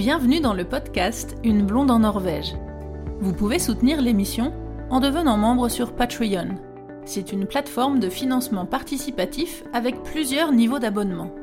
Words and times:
Bienvenue 0.00 0.40
dans 0.40 0.54
le 0.54 0.64
podcast 0.64 1.36
Une 1.44 1.66
blonde 1.66 1.90
en 1.90 1.98
Norvège. 1.98 2.56
Vous 3.20 3.34
pouvez 3.34 3.58
soutenir 3.58 4.00
l'émission 4.00 4.54
en 4.88 4.98
devenant 4.98 5.36
membre 5.36 5.68
sur 5.68 5.94
Patreon. 5.94 6.56
C'est 7.04 7.32
une 7.32 7.44
plateforme 7.44 8.00
de 8.00 8.08
financement 8.08 8.64
participatif 8.64 9.62
avec 9.74 10.02
plusieurs 10.02 10.52
niveaux 10.52 10.78
d'abonnement. 10.78 11.34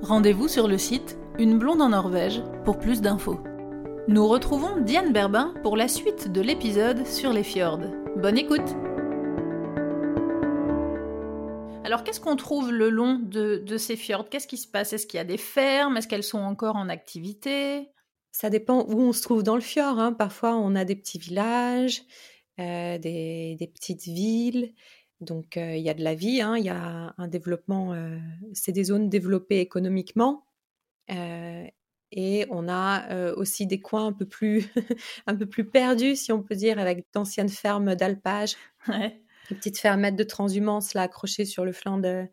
Rendez-vous 0.00 0.46
sur 0.46 0.68
le 0.68 0.78
site 0.78 1.18
Une 1.40 1.58
blonde 1.58 1.82
en 1.82 1.88
Norvège 1.88 2.40
pour 2.64 2.78
plus 2.78 3.00
d'infos. 3.00 3.40
Nous 4.06 4.28
retrouvons 4.28 4.80
Diane 4.80 5.12
Berbin 5.12 5.52
pour 5.64 5.76
la 5.76 5.88
suite 5.88 6.30
de 6.30 6.40
l'épisode 6.40 7.04
sur 7.08 7.32
les 7.32 7.42
fjords. 7.42 7.80
Bonne 8.16 8.38
écoute 8.38 8.76
alors, 11.86 12.02
qu'est-ce 12.02 12.18
qu'on 12.18 12.34
trouve 12.34 12.72
le 12.72 12.88
long 12.88 13.20
de, 13.22 13.76
ces 13.76 13.94
fjords? 13.94 14.30
Qu'est-ce 14.30 14.48
qui 14.48 14.56
se 14.56 14.66
passe? 14.66 14.94
Est-ce 14.94 15.06
qu'il 15.06 15.18
y 15.18 15.20
a 15.20 15.24
des 15.24 15.36
fermes? 15.36 15.98
Est-ce 15.98 16.08
qu'elles 16.08 16.22
sont 16.22 16.40
encore 16.40 16.76
en 16.76 16.88
activité? 16.88 17.90
Ça 18.34 18.50
dépend 18.50 18.84
où 18.88 19.00
on 19.00 19.12
se 19.12 19.22
trouve 19.22 19.44
dans 19.44 19.54
le 19.54 19.60
fjord. 19.60 20.00
Hein. 20.00 20.12
Parfois, 20.12 20.56
on 20.56 20.74
a 20.74 20.84
des 20.84 20.96
petits 20.96 21.18
villages, 21.18 22.02
euh, 22.58 22.98
des, 22.98 23.70
petites 23.72 24.06
villes. 24.06 24.74
Donc, 25.20 25.56
euh, 25.56 25.76
il 25.76 25.82
y 25.84 25.88
a 25.88 25.94
de 25.94 26.02
la 26.02 26.16
vie, 26.16 26.40
hein. 26.40 26.56
il 26.58 26.64
y 26.64 26.68
a 26.68 27.14
un 27.16 27.28
développement. 27.28 27.94
Euh, 27.94 28.18
c'est 28.52 28.72
des 28.72 28.82
zones 28.82 29.08
développées 29.08 29.60
économiquement. 29.60 30.46
et 32.10 32.46
on 32.50 32.68
a 32.68 33.32
aussi 33.34 33.68
des 33.68 33.80
coins 33.80 34.08
un 34.08 34.12
peu 34.12 34.26
plus, 34.26 34.66
un 35.28 35.36
peu 35.36 35.46
plus 35.46 35.64
perdus, 35.64 36.16
si 36.16 36.32
on 36.32 36.42
peut 36.42 36.56
dire, 36.56 36.80
avec 36.80 37.06
d'anciennes 37.12 37.48
fermes 37.48 37.94
d'alpage. 37.94 38.56
Ouais 38.88 39.20
une 39.50 39.56
petite 39.58 39.78
fermette 39.78 40.16
de 40.16 40.24
transhumance 40.24 40.94
là 40.94 41.02
accrochée 41.02 41.44
sur 41.44 41.64
le 41.64 41.72
flanc 41.72 41.98
de, 41.98 42.26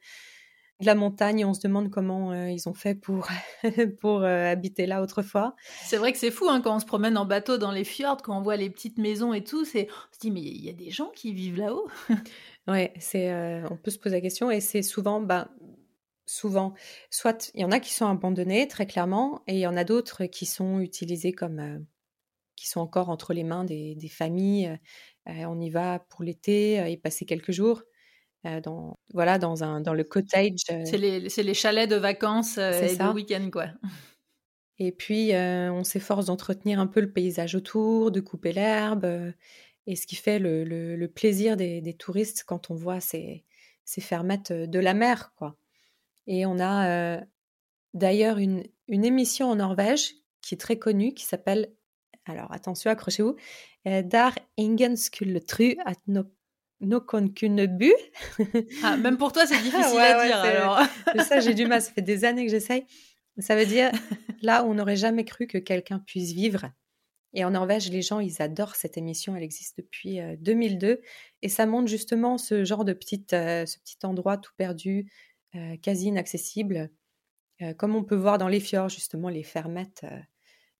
la 0.85 0.95
montagne. 0.95 1.45
On 1.45 1.53
se 1.53 1.61
demande 1.61 1.89
comment 1.89 2.31
euh, 2.31 2.49
ils 2.49 2.67
ont 2.67 2.73
fait 2.73 2.95
pour, 2.95 3.27
pour 3.99 4.23
euh, 4.23 4.51
habiter 4.51 4.85
là 4.85 5.01
autrefois. 5.01 5.55
C'est 5.83 5.97
vrai 5.97 6.11
que 6.11 6.17
c'est 6.17 6.31
fou 6.31 6.47
hein, 6.49 6.61
quand 6.61 6.75
on 6.75 6.79
se 6.79 6.85
promène 6.85 7.17
en 7.17 7.25
bateau 7.25 7.57
dans 7.57 7.71
les 7.71 7.83
fjords, 7.83 8.21
quand 8.21 8.37
on 8.37 8.41
voit 8.41 8.57
les 8.57 8.69
petites 8.69 8.97
maisons 8.97 9.33
et 9.33 9.43
tout. 9.43 9.65
C'est, 9.65 9.87
on 9.89 10.13
se 10.13 10.19
dit 10.19 10.31
mais 10.31 10.41
il 10.41 10.63
y 10.63 10.69
a 10.69 10.73
des 10.73 10.91
gens 10.91 11.09
qui 11.15 11.33
vivent 11.33 11.57
là-haut. 11.57 11.87
ouais, 12.67 12.93
c'est, 12.99 13.31
euh, 13.31 13.67
on 13.69 13.77
peut 13.77 13.91
se 13.91 13.99
poser 13.99 14.15
la 14.15 14.21
question 14.21 14.51
et 14.51 14.59
c'est 14.59 14.81
souvent, 14.81 15.21
bah, 15.21 15.49
souvent, 16.25 16.73
soit 17.09 17.51
il 17.53 17.61
y 17.61 17.65
en 17.65 17.71
a 17.71 17.79
qui 17.79 17.93
sont 17.93 18.07
abandonnés 18.07 18.67
très 18.67 18.85
clairement 18.85 19.41
et 19.47 19.55
il 19.55 19.59
y 19.59 19.67
en 19.67 19.77
a 19.77 19.83
d'autres 19.83 20.25
qui 20.25 20.45
sont 20.45 20.79
utilisés 20.79 21.33
comme 21.33 21.85
qui 22.55 22.67
sont 22.67 22.79
encore 22.79 23.09
entre 23.09 23.33
les 23.33 23.43
mains 23.43 23.63
des, 23.63 23.95
des 23.95 24.09
familles 24.09 24.77
on 25.25 25.59
y 25.59 25.69
va 25.69 25.99
pour 26.09 26.23
l'été 26.23 26.91
et 26.91 26.97
passer 26.97 27.25
quelques 27.25 27.51
jours. 27.51 27.83
Dans 28.63 28.97
voilà 29.13 29.37
dans 29.37 29.63
un 29.63 29.81
dans 29.81 29.93
le 29.93 30.03
cottage. 30.03 30.59
C'est 30.65 30.97
les, 30.97 31.19
les, 31.19 31.53
chalets 31.53 31.89
de 31.89 31.95
vacances 31.95 32.57
et 32.57 32.95
de 32.95 33.13
week-end 33.13 33.49
quoi. 33.51 33.67
Et 34.79 34.91
puis 34.91 35.31
on 35.33 35.83
s'efforce 35.83 36.25
d'entretenir 36.25 36.79
un 36.79 36.87
peu 36.87 37.01
le 37.01 37.11
paysage 37.11 37.55
autour, 37.55 38.11
de 38.11 38.19
couper 38.19 38.51
l'herbe, 38.51 39.33
et 39.85 39.95
ce 39.95 40.07
qui 40.07 40.15
fait 40.15 40.39
le, 40.39 40.63
le, 40.63 41.07
plaisir 41.07 41.55
des, 41.55 41.81
des, 41.81 41.93
touristes 41.93 42.43
quand 42.47 42.71
on 42.71 42.75
voit 42.75 42.99
ces, 42.99 43.43
ces 43.85 44.01
fermettes 44.01 44.51
de 44.51 44.79
la 44.79 44.93
mer 44.93 45.33
quoi. 45.35 45.55
Et 46.25 46.45
on 46.45 46.59
a 46.59 47.21
d'ailleurs 47.93 48.37
une, 48.37 48.63
une 48.87 49.05
émission 49.05 49.51
en 49.51 49.55
Norvège 49.55 50.15
qui 50.41 50.55
est 50.55 50.59
très 50.59 50.79
connue 50.79 51.13
qui 51.13 51.25
s'appelle 51.25 51.71
alors 52.25 52.51
attention, 52.51 52.91
accrochez-vous, 52.91 53.35
der 53.85 54.35
ingen 54.57 54.95
skulle 54.95 55.43
tru 55.43 55.75
at 55.85 55.97
no 56.07 56.23
kunne 57.35 57.65
bu. 57.67 57.93
Ah, 58.83 58.97
même 58.97 59.17
pour 59.17 59.31
toi, 59.31 59.45
c'est 59.45 59.57
difficile 59.63 59.99
à 59.99 60.25
dire. 60.25 60.37
Alors. 60.37 60.79
ça, 61.27 61.39
j'ai 61.39 61.53
du 61.53 61.65
mal. 61.65 61.81
Ça 61.81 61.91
fait 61.91 62.01
des 62.01 62.25
années 62.25 62.45
que 62.45 62.51
j'essaye. 62.51 62.85
Ça 63.37 63.55
veut 63.55 63.65
dire 63.65 63.91
là, 64.41 64.65
on 64.65 64.73
n'aurait 64.73 64.95
jamais 64.95 65.25
cru 65.25 65.47
que 65.47 65.57
quelqu'un 65.57 65.99
puisse 65.99 66.31
vivre. 66.31 66.71
Et 67.33 67.45
en 67.45 67.51
Norvège, 67.51 67.89
les 67.89 68.01
gens, 68.01 68.19
ils 68.19 68.41
adorent 68.41 68.75
cette 68.75 68.97
émission. 68.97 69.35
Elle 69.35 69.43
existe 69.43 69.77
depuis 69.77 70.19
2002 70.39 70.87
euh, 70.87 70.97
et 71.41 71.49
ça 71.49 71.65
montre 71.65 71.87
justement 71.87 72.37
ce 72.37 72.65
genre 72.65 72.83
de 72.83 72.93
petite, 72.93 73.33
euh, 73.33 73.65
ce 73.65 73.79
petit 73.79 73.97
endroit 74.03 74.37
tout 74.37 74.51
perdu, 74.57 75.09
euh, 75.55 75.77
quasi 75.77 76.07
inaccessible, 76.07 76.89
comme 77.77 77.95
on 77.95 78.03
peut 78.03 78.15
voir 78.15 78.39
dans 78.39 78.47
les 78.47 78.59
fjords 78.59 78.89
justement 78.89 79.29
les 79.29 79.43
fermettes 79.43 80.03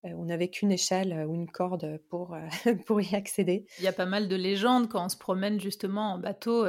on 0.04 0.26
n'avait 0.26 0.48
qu'une 0.48 0.72
échelle 0.72 1.26
ou 1.28 1.36
une 1.36 1.50
corde 1.50 2.00
pour, 2.10 2.36
pour 2.86 3.02
y 3.02 3.16
accéder. 3.16 3.66
Il 3.80 3.84
y 3.84 3.88
a 3.88 3.94
pas 3.94 4.06
mal 4.06 4.28
de 4.28 4.36
légendes 4.36 4.90
quand 4.90 5.06
on 5.06 5.10
se 5.10 5.18
promène 5.18 5.60
justement 5.60 6.14
en 6.14 6.18
bateau 6.18 6.66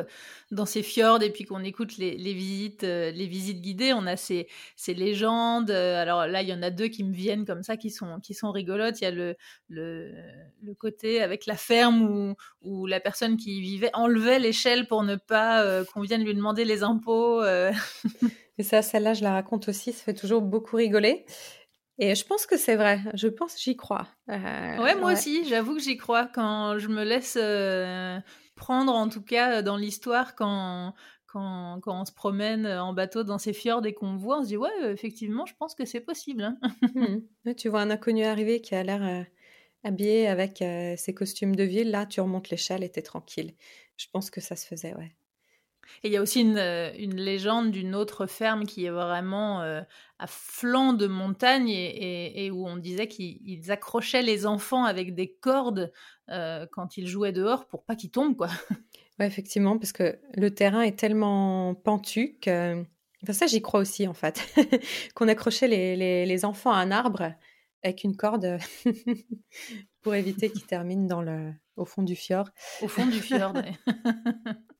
dans 0.50 0.66
ces 0.66 0.82
fjords 0.82 1.22
et 1.22 1.31
puis 1.31 1.44
qu'on 1.44 1.65
écoute 1.65 1.97
les, 1.97 2.16
visites, 2.34 2.82
les 2.82 3.26
visites 3.26 3.62
guidées. 3.62 3.93
On 3.94 4.06
a 4.06 4.16
ces, 4.16 4.48
ces 4.76 4.93
légendes. 4.93 5.70
Alors 5.70 6.26
là, 6.26 6.43
il 6.43 6.48
y 6.48 6.53
en 6.53 6.62
a 6.62 6.70
deux 6.70 6.88
qui 6.88 7.04
me 7.04 7.15
viennent 7.15 7.47
comme 7.47 7.62
ça, 7.62 7.76
qui 7.76 7.91
sont, 7.91 8.20
qui 8.20 8.34
sont 8.34 8.53
rigolotes. 8.53 9.00
Il 9.00 9.04
y 9.04 9.06
a 9.06 9.10
le, 9.10 9.37
le, 9.69 10.12
côté 10.78 11.22
avec 11.22 11.47
la 11.47 11.56
ferme 11.56 12.03
où, 12.03 12.34
où, 12.62 12.87
la 12.87 13.00
personne 13.00 13.37
qui 13.37 13.59
y 13.59 13.60
vivait 13.60 13.91
enlevait 13.94 14.38
l'échelle 14.38 14.87
pour 14.87 15.04
ne 15.04 15.16
pas 15.16 15.84
qu'on 15.87 16.00
vienne 16.00 16.25
lui 16.25 16.34
demander 16.34 16.64
les 16.64 16.82
impôts. 16.82 17.43
et 18.59 18.62
ça, 18.62 18.82
celle-là, 18.82 19.14
je 19.14 19.22
la 19.22 19.32
raconte 19.32 19.69
aussi. 19.69 19.93
Ça 19.93 20.04
fait 20.04 20.14
toujours 20.14 20.43
beaucoup 20.43 20.76
rigoler. 20.76 21.25
Et 21.98 22.14
je 22.14 22.25
pense 22.25 22.47
que 22.47 22.56
c'est 22.56 22.76
vrai. 22.76 23.00
Je 23.14 23.28
pense, 23.28 23.60
j'y 23.60 23.76
crois. 23.76 24.08
Euh, 24.30 24.78
ouais, 24.78 24.94
moi 24.97 25.12
aussi. 25.12 25.44
J'avoue 25.44 25.75
que 25.75 25.82
j'y 25.82 25.97
crois 25.97 26.26
quand 26.26 26.78
je 26.78 26.88
me 26.88 27.04
laisse 27.04 27.36
euh, 27.41 28.19
prendre, 28.56 28.94
en 28.94 29.08
tout 29.08 29.22
cas, 29.22 29.62
dans 29.62 29.76
l'histoire, 29.76 30.34
quand, 30.34 30.94
quand, 31.26 31.81
quand, 31.82 32.00
on 32.00 32.04
se 32.04 32.12
promène 32.12 32.66
en 32.66 32.92
bateau 32.92 33.25
dans 33.25 33.38
ces 33.38 33.52
fjords 33.52 33.84
et 33.86 33.92
qu'on 33.92 34.16
voit, 34.16 34.38
on 34.38 34.42
se 34.42 34.48
dit 34.48 34.56
ouais, 34.56 34.70
effectivement, 34.91 35.44
je 35.44 35.54
pense 35.58 35.75
que 35.75 35.84
c'est 35.84 36.00
possible. 36.00 36.42
Hein. 36.42 36.58
Mmh. 36.94 37.54
Tu 37.54 37.69
vois 37.69 37.81
un 37.81 37.91
inconnu 37.91 38.25
arriver 38.25 38.60
qui 38.60 38.75
a 38.75 38.82
l'air 38.82 39.02
euh, 39.02 39.22
habillé 39.82 40.28
avec 40.28 40.58
ses 40.58 41.14
costumes 41.14 41.56
de 41.56 41.64
ville. 41.64 41.91
Là, 41.91 42.06
tu 42.06 42.20
remontes 42.20 42.50
l'échelle 42.50 42.84
et 42.84 42.88
t'es 42.88 43.02
tranquille. 43.02 43.54
Je 43.97 44.06
pense 44.12 44.31
que 44.31 44.41
ça 44.41 44.56
se 44.56 44.66
faisait, 44.66 44.94
ouais. 44.94 45.12
Et 46.03 46.09
il 46.09 46.12
y 46.12 46.16
a 46.16 46.22
aussi 46.22 46.41
une, 46.41 46.59
euh, 46.59 46.93
une 46.98 47.16
légende 47.16 47.70
d'une 47.70 47.94
autre 47.94 48.26
ferme 48.26 48.65
qui 48.65 48.84
est 48.84 48.91
vraiment 48.91 49.62
euh, 49.62 49.82
à 50.19 50.26
flanc 50.26 50.93
de 50.93 51.06
montagne 51.06 51.69
et, 51.69 52.44
et, 52.47 52.50
où 52.50 52.66
on 52.66 52.76
disait 52.76 53.09
qu'ils 53.09 53.70
accrochaient 53.70 54.22
les 54.22 54.47
enfants 54.47 54.84
avec 54.84 55.15
des 55.15 55.32
cordes 55.32 55.93
euh, 56.31 56.66
quand 56.72 56.97
ils 56.97 57.06
jouaient 57.06 57.32
dehors 57.32 57.66
pour 57.66 57.84
pas 57.84 57.97
qu'ils 57.97 58.10
tombent, 58.10 58.37
quoi. 58.37 58.48
Ouais, 59.19 59.26
effectivement, 59.26 59.78
parce 59.78 59.93
que 59.93 60.19
le 60.34 60.54
terrain 60.54 60.81
est 60.81 60.98
tellement 60.98 61.75
pentu 61.75 62.38
que. 62.41 62.82
Enfin, 63.22 63.34
ça, 63.34 63.47
j'y 63.47 63.60
crois 63.60 63.81
aussi, 63.81 64.09
en 64.09 64.14
fait. 64.14 64.43
Qu'on 65.14 65.28
accrochait 65.28 65.69
les, 65.69 65.97
les, 65.97 66.25
les, 66.25 66.44
enfants 66.47 66.72
à 66.72 66.78
un 66.78 66.91
arbre 66.91 67.34
avec 67.84 68.04
une 68.04 68.16
corde 68.16 68.56
pour 70.03 70.14
éviter 70.14 70.50
qu'ils 70.50 70.64
terminent 70.64 71.06
dans 71.06 71.20
le, 71.20 71.53
au 71.76 71.84
fond 71.84 72.03
du 72.03 72.16
fjord. 72.16 72.49
Au 72.81 72.88
fond 72.88 73.04
du 73.04 73.20
fjord, 73.20 73.53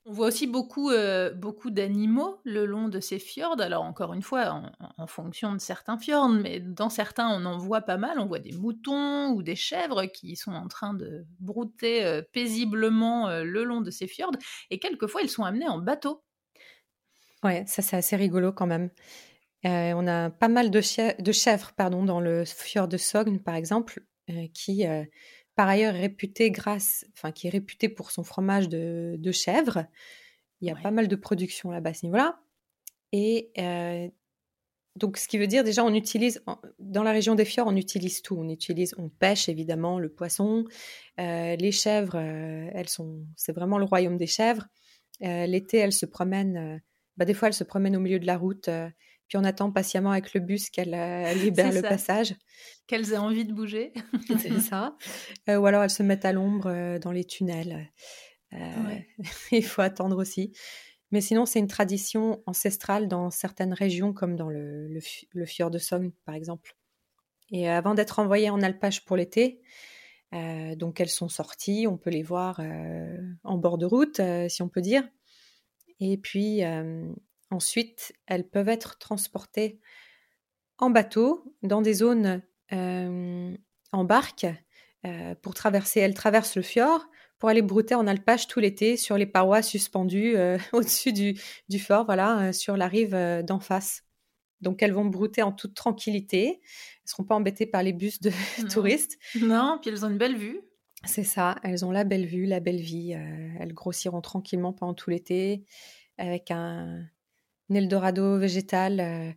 On 0.05 0.11
voit 0.11 0.27
aussi 0.27 0.47
beaucoup, 0.47 0.89
euh, 0.89 1.31
beaucoup 1.33 1.69
d'animaux 1.69 2.41
le 2.43 2.65
long 2.65 2.89
de 2.89 2.99
ces 2.99 3.19
fjords. 3.19 3.61
Alors 3.61 3.83
encore 3.83 4.13
une 4.13 4.21
fois, 4.21 4.61
en, 4.97 5.07
fonction 5.07 5.53
de 5.53 5.59
certains 5.59 5.97
fjords, 5.97 6.27
mais 6.27 6.59
dans 6.59 6.89
certains, 6.89 7.29
on 7.29 7.45
en 7.45 7.57
voit 7.57 7.81
pas 7.81 7.95
mal. 7.95 8.19
On 8.19 8.25
voit 8.25 8.39
des 8.39 8.51
moutons 8.51 9.29
ou 9.29 9.43
des 9.43 9.55
chèvres 9.55 10.05
qui 10.05 10.35
sont 10.35 10.51
en 10.51 10.67
train 10.67 10.93
de 10.93 11.25
brouter 11.39 12.03
euh, 12.03 12.21
paisiblement 12.33 13.29
euh, 13.29 13.45
le 13.45 13.63
long 13.63 13.79
de 13.79 13.91
ces 13.91 14.07
fjords. 14.07 14.35
Et 14.69 14.79
quelquefois, 14.79 15.21
ils 15.21 15.29
sont 15.29 15.43
amenés 15.43 15.69
en 15.69 15.77
bateau. 15.77 16.21
Ouais, 17.41 17.63
ça 17.65 17.81
c'est 17.81 17.95
assez 17.95 18.17
rigolo 18.17 18.51
quand 18.51 18.67
même. 18.67 18.89
on 19.63 20.07
a 20.07 20.29
pas 20.29 20.49
mal 20.49 20.69
de, 20.69 20.81
de, 21.21 21.31
chèvres 21.31 21.71
pardon, 21.77 22.03
dans 22.03 22.19
le 22.19 22.43
fjord 22.43 22.89
de 22.89 22.97
Sogn, 22.97 23.39
par 23.39 23.55
exemple, 23.55 24.01
qui 24.53 24.85
par 25.55 25.67
ailleurs 25.67 25.93
réputé 25.93 26.51
grâce, 26.51 27.05
enfin 27.13 27.31
qui 27.31 27.47
est 27.47 27.49
réputé 27.49 27.89
pour 27.89 28.11
son 28.11 28.23
fromage 28.23 28.69
de, 28.69 29.31
chèvre. 29.31 29.85
Il 30.61 30.67
y 30.67 30.71
a 30.71 30.75
pas 30.75 30.91
mal 30.91 31.07
de 31.07 31.15
production 31.15 31.71
là-bas 31.71 31.91
à 31.91 31.93
ce 31.93 32.05
niveau-là. 32.05 32.39
Et 33.11 33.51
euh, 33.59 34.07
donc, 34.95 35.17
ce 35.17 35.27
qui 35.27 35.37
veut 35.37 35.47
dire 35.47 35.63
déjà, 35.63 35.83
on 35.83 35.93
utilise 35.93 36.43
dans 36.79 37.03
la 37.03 37.11
région 37.11 37.35
des 37.35 37.45
fjords, 37.45 37.67
on 37.67 37.75
utilise 37.75 38.21
tout. 38.21 38.35
On 38.37 38.49
utilise, 38.49 38.95
on 38.97 39.09
pêche 39.09 39.49
évidemment 39.49 39.99
le 39.99 40.09
poisson, 40.09 40.65
euh, 41.19 41.55
les 41.55 41.71
chèvres. 41.71 42.15
Euh, 42.15 42.69
elles 42.73 42.89
sont, 42.89 43.25
c'est 43.35 43.53
vraiment 43.53 43.77
le 43.77 43.85
royaume 43.85 44.17
des 44.17 44.27
chèvres. 44.27 44.67
L'été, 45.19 45.77
elles 45.77 45.93
se 45.93 46.05
promènent. 46.05 46.81
Bah, 47.15 47.23
des 47.23 47.33
fois, 47.33 47.47
elles 47.47 47.53
se 47.53 47.63
promènent 47.63 47.95
au 47.95 48.01
milieu 48.01 48.19
de 48.19 48.25
la 48.25 48.37
route 48.37 48.69
puis 49.27 49.37
on 49.37 49.43
attend 49.43 49.71
patiemment 49.71 50.11
avec 50.11 50.33
le 50.33 50.39
bus 50.39 50.69
qu'elle 50.69 50.93
euh, 50.93 51.33
libère 51.43 51.71
le 51.71 51.81
passage. 51.81 52.35
Qu'elles 52.87 53.13
aient 53.13 53.17
envie 53.17 53.45
de 53.45 53.53
bouger. 53.53 53.93
c'est 54.39 54.59
ça. 54.59 54.97
Euh, 55.49 55.57
ou 55.57 55.65
alors 55.65 55.83
elles 55.83 55.89
se 55.89 56.03
mettent 56.03 56.25
à 56.25 56.33
l'ombre 56.33 56.67
euh, 56.67 56.99
dans 56.99 57.11
les 57.11 57.25
tunnels. 57.25 57.91
Il 59.51 59.65
faut 59.65 59.81
attendre 59.81 60.17
aussi. 60.17 60.53
Mais 61.11 61.21
sinon, 61.21 61.45
c'est 61.45 61.59
une 61.59 61.67
tradition 61.67 62.43
ancestrale 62.45 63.07
dans 63.07 63.29
certaines 63.31 63.73
régions, 63.73 64.13
comme 64.13 64.35
dans 64.35 64.49
le, 64.49 64.87
le, 64.87 65.45
fjord 65.45 65.71
de 65.71 65.79
Somme, 65.79 66.11
par 66.25 66.35
exemple. 66.35 66.75
Et 67.51 67.67
avant 67.67 67.93
d'être 67.93 68.19
envoyées 68.19 68.49
en 68.49 68.61
alpage 68.61 69.05
pour 69.05 69.15
l'été, 69.15 69.61
donc 70.31 70.99
elles 70.99 71.09
sont 71.09 71.29
sorties, 71.29 71.85
on 71.87 71.97
peut 71.97 72.09
les 72.09 72.23
voir 72.23 72.61
en 73.43 73.57
bord 73.57 73.77
de 73.77 73.85
route, 73.85 74.19
si 74.47 74.61
on 74.63 74.69
peut 74.69 74.81
dire. 74.81 75.03
Et 75.99 76.17
puis, 76.17 76.63
Ensuite, 77.53 78.13
elles 78.25 78.49
peuvent 78.49 78.67
être 78.67 78.97
transportées 78.97 79.79
en 80.79 80.89
bateau 80.89 81.55
dans 81.61 81.83
des 81.83 81.93
zones 81.93 82.41
en 82.71 84.03
barque 84.03 84.47
pour 85.43 85.53
traverser. 85.53 85.99
Elle 85.99 86.15
traverse 86.15 86.55
le 86.55 86.63
fjord 86.63 87.05
pour 87.37 87.49
aller 87.49 87.61
brouter 87.61 87.93
en 87.93 88.07
alpage 88.07 88.47
tout 88.47 88.59
l'été 88.59 88.97
sur 88.97 89.19
les 89.19 89.27
parois 89.27 89.61
suspendues 89.61 90.35
au-dessus 90.73 91.13
du, 91.13 91.39
du, 91.69 91.77
fort, 91.77 92.05
voilà, 92.05 92.51
sur 92.53 92.75
la 92.75 92.87
rive 92.87 93.15
d'en 93.45 93.59
face. 93.59 94.03
Donc 94.61 94.81
elles 94.81 94.93
vont 94.93 95.05
brouter 95.05 95.43
en 95.43 95.51
toute 95.51 95.75
tranquillité. 95.75 96.47
Elles 96.47 97.05
ne 97.05 97.09
seront 97.09 97.23
pas 97.23 97.35
embêtées 97.35 97.67
par 97.67 97.83
les 97.83 97.93
bus 97.93 98.19
de 98.19 98.31
touristes. 98.73 99.19
Non, 99.39 99.77
puis 99.79 99.91
elles 99.91 100.03
ont 100.03 100.09
une 100.09 100.17
belle 100.17 100.37
vue. 100.37 100.59
C'est 101.05 101.23
ça, 101.23 101.57
elles 101.63 101.85
ont 101.85 101.91
la 101.91 102.05
belle 102.05 102.25
vue, 102.25 102.45
la 102.45 102.61
belle 102.61 102.81
vie. 102.81 103.13
Euh, 103.13 103.49
elles 103.59 103.73
grossiront 103.73 104.21
tranquillement 104.21 104.73
pendant 104.73 104.95
tout 104.95 105.11
l'été 105.11 105.65
avec 106.17 106.49
un, 106.49 107.03
Eldorado 107.71 108.37
végétal. 108.37 108.99
Euh, 108.99 109.31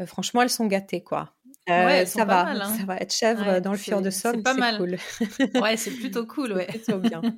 euh, 0.00 0.06
franchement, 0.06 0.42
elles 0.42 0.50
sont 0.50 0.66
gâtées, 0.66 1.02
quoi. 1.02 1.34
ouais, 1.68 2.06
ça 2.06 2.24
va, 2.24 2.44
mal, 2.44 2.62
hein. 2.62 2.76
ça 2.76 2.84
va 2.84 2.96
être 2.96 3.12
chèvre 3.12 3.60
dans 3.60 3.72
le 3.72 3.78
fjord 3.78 4.02
de 4.02 4.10
Somme, 4.10 4.36
c'est 4.36 4.42
pas 4.42 4.54
mal. 4.54 4.78
cool. 4.78 4.96
ouais, 5.62 5.76
c'est 5.76 5.92
plutôt 5.92 6.26
cool, 6.26 6.52
ouais. 6.52 6.66
plutôt 6.66 6.98
bien. 6.98 7.22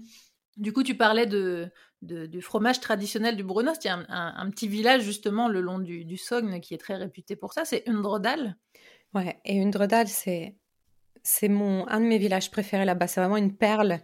Du 0.57 0.73
coup, 0.73 0.85
tu 0.85 0.97
parlais 0.97 1.27
de, 1.27 1.69
du 2.01 2.41
fromage 2.41 2.79
traditionnel 2.79 3.35
du 3.35 3.43
Brunost. 3.43 3.85
Il 3.85 3.89
y 3.89 3.91
a 3.91 3.99
un, 4.09 4.51
petit 4.51 4.69
village 4.69 5.03
justement 5.03 5.49
le 5.49 5.61
long 5.61 5.81
du, 5.81 6.05
du, 6.05 6.17
Sogne 6.17 6.61
qui 6.61 6.75
est 6.75 6.79
très 6.79 6.95
réputé 6.95 7.35
pour 7.35 7.53
ça. 7.53 7.65
C'est 7.65 7.83
Undredal. 7.89 8.57
Ouais, 9.15 9.41
et 9.45 9.61
Undredal, 9.61 10.07
c'est 10.07 10.55
c'est 11.25 11.49
mon 11.49 11.89
un 11.89 12.01
de 12.01 12.05
mes 12.05 12.19
villages 12.19 12.53
préférés 12.53 12.85
là-bas. 12.85 13.09
C'est 13.09 13.21
vraiment 13.21 13.37
une 13.37 13.57
perle 13.57 13.99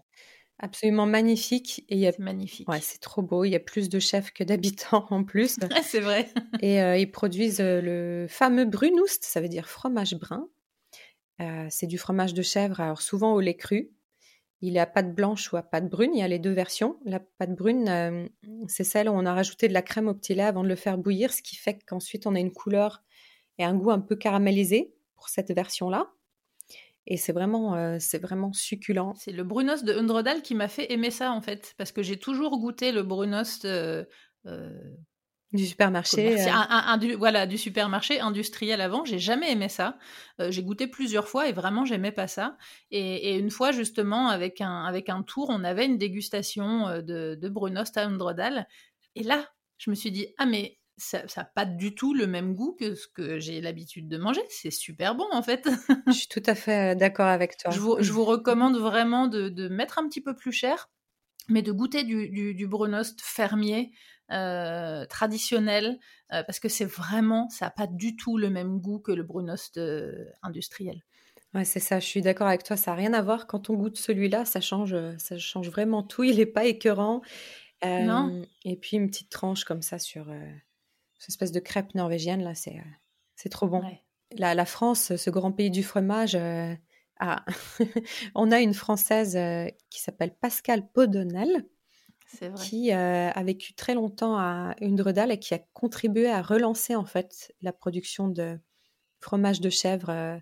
absolument 0.61 1.07
magnifique. 1.07 1.85
Et 1.89 2.03
C'est 2.03 2.19
magnifique. 2.19 2.69
Ouais, 2.69 2.81
c'est 2.81 3.01
trop 3.01 3.23
beau. 3.23 3.45
Il 3.45 3.51
y 3.51 3.57
a 3.57 3.61
plus 3.61 3.89
de 3.89 3.99
chefs 3.99 4.33
que 4.33 4.45
d'habitants 4.45 5.07
en 5.11 5.25
plus. 5.25 5.59
c'est 5.83 6.01
vrai. 6.01 6.29
et 6.61 6.81
euh, 6.81 6.97
ils 6.97 7.11
produisent 7.11 7.61
euh, 7.61 7.81
le 7.81 8.27
fameux 8.29 8.65
brunost, 8.65 9.25
ça 9.25 9.41
veut 9.41 9.49
dire 9.49 9.69
fromage 9.69 10.15
brun. 10.15 10.49
Euh, 11.41 11.67
c'est 11.71 11.87
du 11.87 11.99
fromage 11.99 12.35
de 12.35 12.43
chèvre, 12.43 12.81
alors 12.81 13.01
souvent 13.01 13.35
au 13.35 13.41
lait 13.41 13.57
cru. 13.57 13.91
Il 14.62 14.77
est 14.77 14.81
à 14.81 14.87
pâte 14.87 15.15
blanche 15.15 15.51
ou 15.53 15.57
à 15.57 15.62
pâte 15.62 15.89
brune. 15.89 16.11
Il 16.15 16.21
y 16.21 16.23
a 16.23 16.29
les 16.29 16.39
deux 16.39 16.53
versions. 16.53 16.99
La 17.07 17.19
pâte 17.19 17.55
brune, 17.55 18.29
c'est 18.69 18.85
celle 18.85 19.09
où 19.09 19.12
on 19.12 19.25
a 19.25 19.33
rajouté 19.33 19.69
de 19.69 19.73
la 19.73 19.81
crème 19.81 20.07
au 20.07 20.12
petit 20.12 20.35
lait 20.35 20.43
avant 20.43 20.62
de 20.62 20.69
le 20.69 20.77
faire 20.77 20.99
bouillir, 20.99 21.33
ce 21.33 21.41
qui 21.41 21.57
fait 21.57 21.79
qu'ensuite 21.87 22.27
on 22.27 22.35
a 22.35 22.39
une 22.39 22.53
couleur 22.53 23.03
et 23.57 23.65
un 23.65 23.75
goût 23.75 23.91
un 23.91 24.01
peu 24.01 24.17
caramélisé 24.17 24.93
pour 25.15 25.31
cette 25.31 25.51
version-là. 25.51 26.12
Et 27.11 27.17
c'est 27.17 27.33
vraiment, 27.33 27.99
c'est 27.99 28.23
vraiment 28.23 28.53
succulent. 28.53 29.15
C'est 29.19 29.33
le 29.33 29.43
Brunost 29.43 29.85
de 29.85 29.93
Undredal 29.93 30.43
qui 30.43 30.55
m'a 30.55 30.69
fait 30.69 30.93
aimer 30.93 31.11
ça 31.11 31.33
en 31.33 31.43
fait, 31.43 31.75
parce 31.77 31.91
que 31.91 32.03
j'ai 32.03 32.17
toujours 32.17 32.59
goûté 32.61 32.93
le 32.93 33.03
Brunost 33.03 33.67
du 35.53 35.67
supermarché. 35.67 36.37
du, 37.01 37.15
voilà, 37.15 37.47
du 37.47 37.59
supermarché 37.59 38.21
industriel 38.21 38.81
avant. 38.81 39.05
J'ai 39.05 39.19
jamais 39.19 39.51
aimé 39.51 39.69
ça. 39.69 39.99
j'ai 40.39 40.62
goûté 40.62 40.87
plusieurs 40.87 41.27
fois 41.27 41.49
et 41.49 41.53
vraiment 41.53 41.85
j'aimais 41.85 42.12
pas 42.12 42.29
ça. 42.29 42.57
Et, 42.93 43.37
une 43.37 43.51
fois 43.51 43.73
justement 43.73 44.29
avec 44.29 44.61
un, 44.61 44.85
avec 44.85 45.09
un 45.09 45.25
tour, 45.25 45.49
on 45.51 45.65
avait 45.65 45.87
une 45.87 45.99
dégustation 45.99 47.03
de, 47.03 47.35
de 47.35 47.49
Brunost 47.49 47.97
à 47.97 48.07
Undredal. 48.07 48.69
Et 49.17 49.25
là, 49.25 49.45
je 49.79 49.91
me 49.91 49.97
suis 49.97 50.12
dit 50.12 50.29
ah 50.39 50.47
mais 50.47 50.80
ça 51.00 51.25
n'a 51.37 51.44
pas 51.44 51.64
du 51.64 51.94
tout 51.94 52.14
le 52.14 52.26
même 52.26 52.55
goût 52.55 52.76
que 52.79 52.94
ce 52.94 53.08
que 53.08 53.38
j'ai 53.38 53.61
l'habitude 53.61 54.08
de 54.08 54.19
manger. 54.19 54.43
C'est 54.49 54.70
super 54.70 55.14
bon 55.14 55.26
en 55.32 55.43
fait. 55.43 55.67
je 56.06 56.12
suis 56.12 56.29
tout 56.29 56.43
à 56.47 56.55
fait 56.55 56.94
d'accord 56.97 57.26
avec 57.26 57.56
toi. 57.56 57.70
Je 57.70 57.81
vous, 57.81 58.25
recommande 58.25 58.76
vraiment 58.76 59.26
de, 59.26 59.69
mettre 59.69 59.99
un 59.99 60.08
petit 60.08 60.20
peu 60.20 60.37
plus 60.37 60.52
cher, 60.52 60.91
mais 61.49 61.62
de 61.62 61.73
goûter 61.73 62.05
du, 62.05 62.55
du, 62.55 62.67
Brunost 62.67 63.20
fermier. 63.23 63.93
Euh, 64.32 65.06
traditionnel 65.06 65.99
euh, 66.32 66.44
parce 66.44 66.61
que 66.61 66.69
c'est 66.69 66.85
vraiment 66.85 67.49
ça 67.49 67.64
n'a 67.64 67.70
pas 67.73 67.88
du 67.88 68.14
tout 68.14 68.38
le 68.38 68.49
même 68.49 68.79
goût 68.79 69.00
que 69.00 69.11
le 69.11 69.25
Brunost 69.25 69.76
euh, 69.76 70.25
industriel. 70.44 71.02
Ouais, 71.52 71.64
c'est 71.64 71.81
ça, 71.81 71.99
je 71.99 72.06
suis 72.06 72.23
d'accord 72.23 72.47
avec 72.47 72.62
toi, 72.62 72.76
ça 72.76 72.93
n'a 72.93 72.97
rien 72.97 73.12
à 73.12 73.23
voir. 73.23 73.49
Quand 73.49 73.70
on 73.70 73.75
goûte 73.75 73.99
celui-là, 73.99 74.44
ça 74.44 74.61
change, 74.61 74.94
ça 75.19 75.37
change 75.37 75.69
vraiment 75.69 76.05
tout. 76.05 76.23
Il 76.23 76.37
n'est 76.37 76.47
pas 76.47 76.64
écœurant. 76.64 77.23
non. 77.82 78.44
Et 78.64 78.76
puis 78.76 78.99
une 78.99 79.08
petite 79.11 79.31
tranche 79.31 79.64
comme 79.64 79.82
ça 79.82 79.99
sur, 79.99 80.32
cette 81.20 81.28
espèce 81.28 81.52
de 81.52 81.61
crêpe 81.61 81.94
norvégienne 81.94 82.43
là, 82.43 82.55
c'est 82.55 82.76
euh, 82.76 82.90
c'est 83.37 83.50
trop 83.50 83.69
bon. 83.69 83.82
La, 84.32 84.55
la, 84.55 84.64
France, 84.64 85.17
ce 85.17 85.31
grand 85.31 85.52
pays 85.52 85.70
du 85.70 85.82
fromage, 85.82 86.34
euh, 86.34 86.75
on 88.34 88.50
a 88.50 88.61
une 88.61 88.75
française 88.75 89.37
euh, 89.37 89.67
qui 89.90 90.00
s'appelle 90.00 90.34
Pascal 90.34 90.90
Podonel, 90.90 91.67
qui 92.56 92.93
a 92.93 93.43
vécu 93.43 93.75
très 93.75 93.94
longtemps 93.94 94.37
à 94.37 94.75
Undredal 94.81 95.32
et 95.32 95.38
qui 95.38 95.52
a 95.52 95.58
contribué 95.72 96.31
à 96.31 96.43
relancer 96.43 96.94
en 96.94 97.05
fait 97.05 97.52
la 97.61 97.73
production 97.73 98.28
de 98.28 98.58
fromage 99.19 99.61
de 99.61 99.69
chèvre 99.69 100.40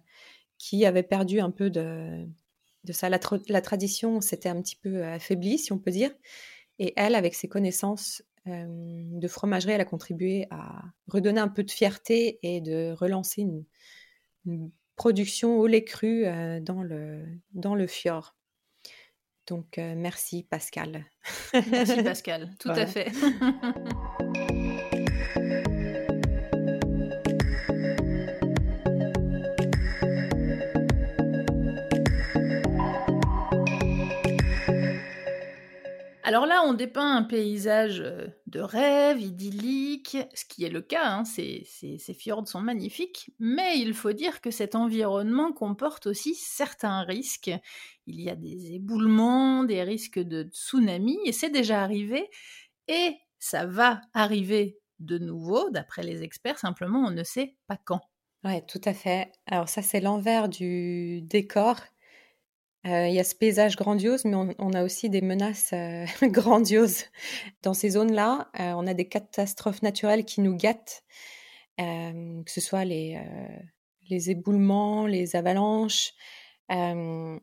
qui 0.58 0.84
avait 0.84 1.02
perdu 1.02 1.40
un 1.40 1.50
peu 1.50 1.70
de, 1.70 2.26
de 2.84 2.92
ça. 2.92 3.08
La, 3.08 3.18
la 3.48 3.62
tradition 3.62 4.20
s'était 4.20 4.50
un 4.50 4.60
petit 4.60 4.76
peu 4.76 5.02
affaiblie, 5.02 5.56
si 5.56 5.72
on 5.72 5.78
peut 5.78 5.90
dire. 5.90 6.10
Et 6.78 6.92
elle, 6.96 7.14
avec 7.14 7.34
ses 7.34 7.48
connaissances 7.48 8.22
euh, 8.22 8.37
de 8.48 9.28
fromagerie, 9.28 9.72
elle 9.72 9.80
a 9.80 9.84
contribué 9.84 10.46
à 10.50 10.82
redonner 11.08 11.40
un 11.40 11.48
peu 11.48 11.62
de 11.62 11.70
fierté 11.70 12.38
et 12.42 12.60
de 12.60 12.92
relancer 12.92 13.42
une, 13.42 13.64
production 14.96 15.58
au 15.58 15.66
lait 15.66 15.84
cru 15.84 16.26
euh, 16.26 16.58
dans, 16.60 16.82
le, 16.82 17.24
dans 17.52 17.74
le 17.74 17.86
fjord. 17.86 18.34
Donc, 19.46 19.78
euh, 19.78 19.94
merci 19.96 20.42
Pascal. 20.42 21.06
Merci 21.70 22.02
Pascal, 22.04 22.50
tout 22.58 22.70
à 22.70 22.86
fait. 22.86 23.12
Alors 36.28 36.44
là, 36.44 36.62
on 36.62 36.74
dépeint 36.74 37.16
un 37.16 37.22
paysage 37.22 38.02
euh, 38.02 38.26
de 38.46 38.60
rêve, 38.60 39.18
idyllique, 39.18 40.18
ce 40.34 40.44
qui 40.44 40.62
est 40.62 40.68
le 40.68 40.82
cas, 40.82 41.08
hein, 41.08 41.24
ces, 41.24 41.64
fjords 42.18 42.46
sont 42.46 42.60
magnifiques, 42.60 43.30
mais 43.38 43.78
il 43.78 43.94
faut 43.94 44.12
dire 44.12 44.42
que 44.42 44.50
cet 44.50 44.74
environnement 44.74 45.54
comporte 45.54 46.06
aussi 46.06 46.34
certains 46.34 47.00
risques. 47.04 47.50
Il 48.06 48.20
y 48.20 48.28
a 48.28 48.36
des 48.36 48.74
éboulements, 48.74 49.64
des 49.64 49.82
risques 49.82 50.18
de 50.18 50.42
tsunami, 50.42 51.18
et 51.24 51.32
c'est 51.32 51.48
déjà 51.48 51.82
arrivé, 51.82 52.28
et 52.88 53.16
ça 53.38 53.64
va 53.64 54.02
arriver 54.12 54.76
de 54.98 55.16
nouveau, 55.16 55.70
d'après 55.70 56.02
les 56.02 56.24
experts, 56.24 56.58
simplement 56.58 57.06
on 57.06 57.10
ne 57.10 57.24
sait 57.24 57.56
pas 57.68 57.78
quand. 57.82 58.02
Oui, 58.44 58.60
tout 58.66 58.82
à 58.84 58.92
fait. 58.92 59.32
Alors 59.46 59.70
ça, 59.70 59.80
c'est 59.80 60.02
l'envers 60.02 60.50
du 60.50 61.22
décor 61.22 61.76
il 62.84 63.12
y 63.12 63.18
a 63.18 63.24
ce 63.24 63.34
paysage 63.34 63.76
grandiose, 63.76 64.24
mais 64.24 64.54
on, 64.58 64.72
a 64.72 64.82
aussi 64.82 65.10
des 65.10 65.20
menaces 65.20 65.74
grandioses. 66.22 67.04
Dans 67.62 67.74
ces 67.74 67.90
zones-là, 67.90 68.50
on 68.54 68.86
a 68.86 68.94
des 68.94 69.08
catastrophes 69.08 69.82
naturelles 69.82 70.24
qui 70.24 70.40
nous 70.40 70.56
gâtent, 70.56 71.02
que 71.76 72.50
ce 72.50 72.60
soit 72.60 72.84
les, 72.84 73.20
les 74.08 74.30
éboulements, 74.30 75.06
les 75.06 75.36
avalanches. 75.36 76.14
et 76.70 77.34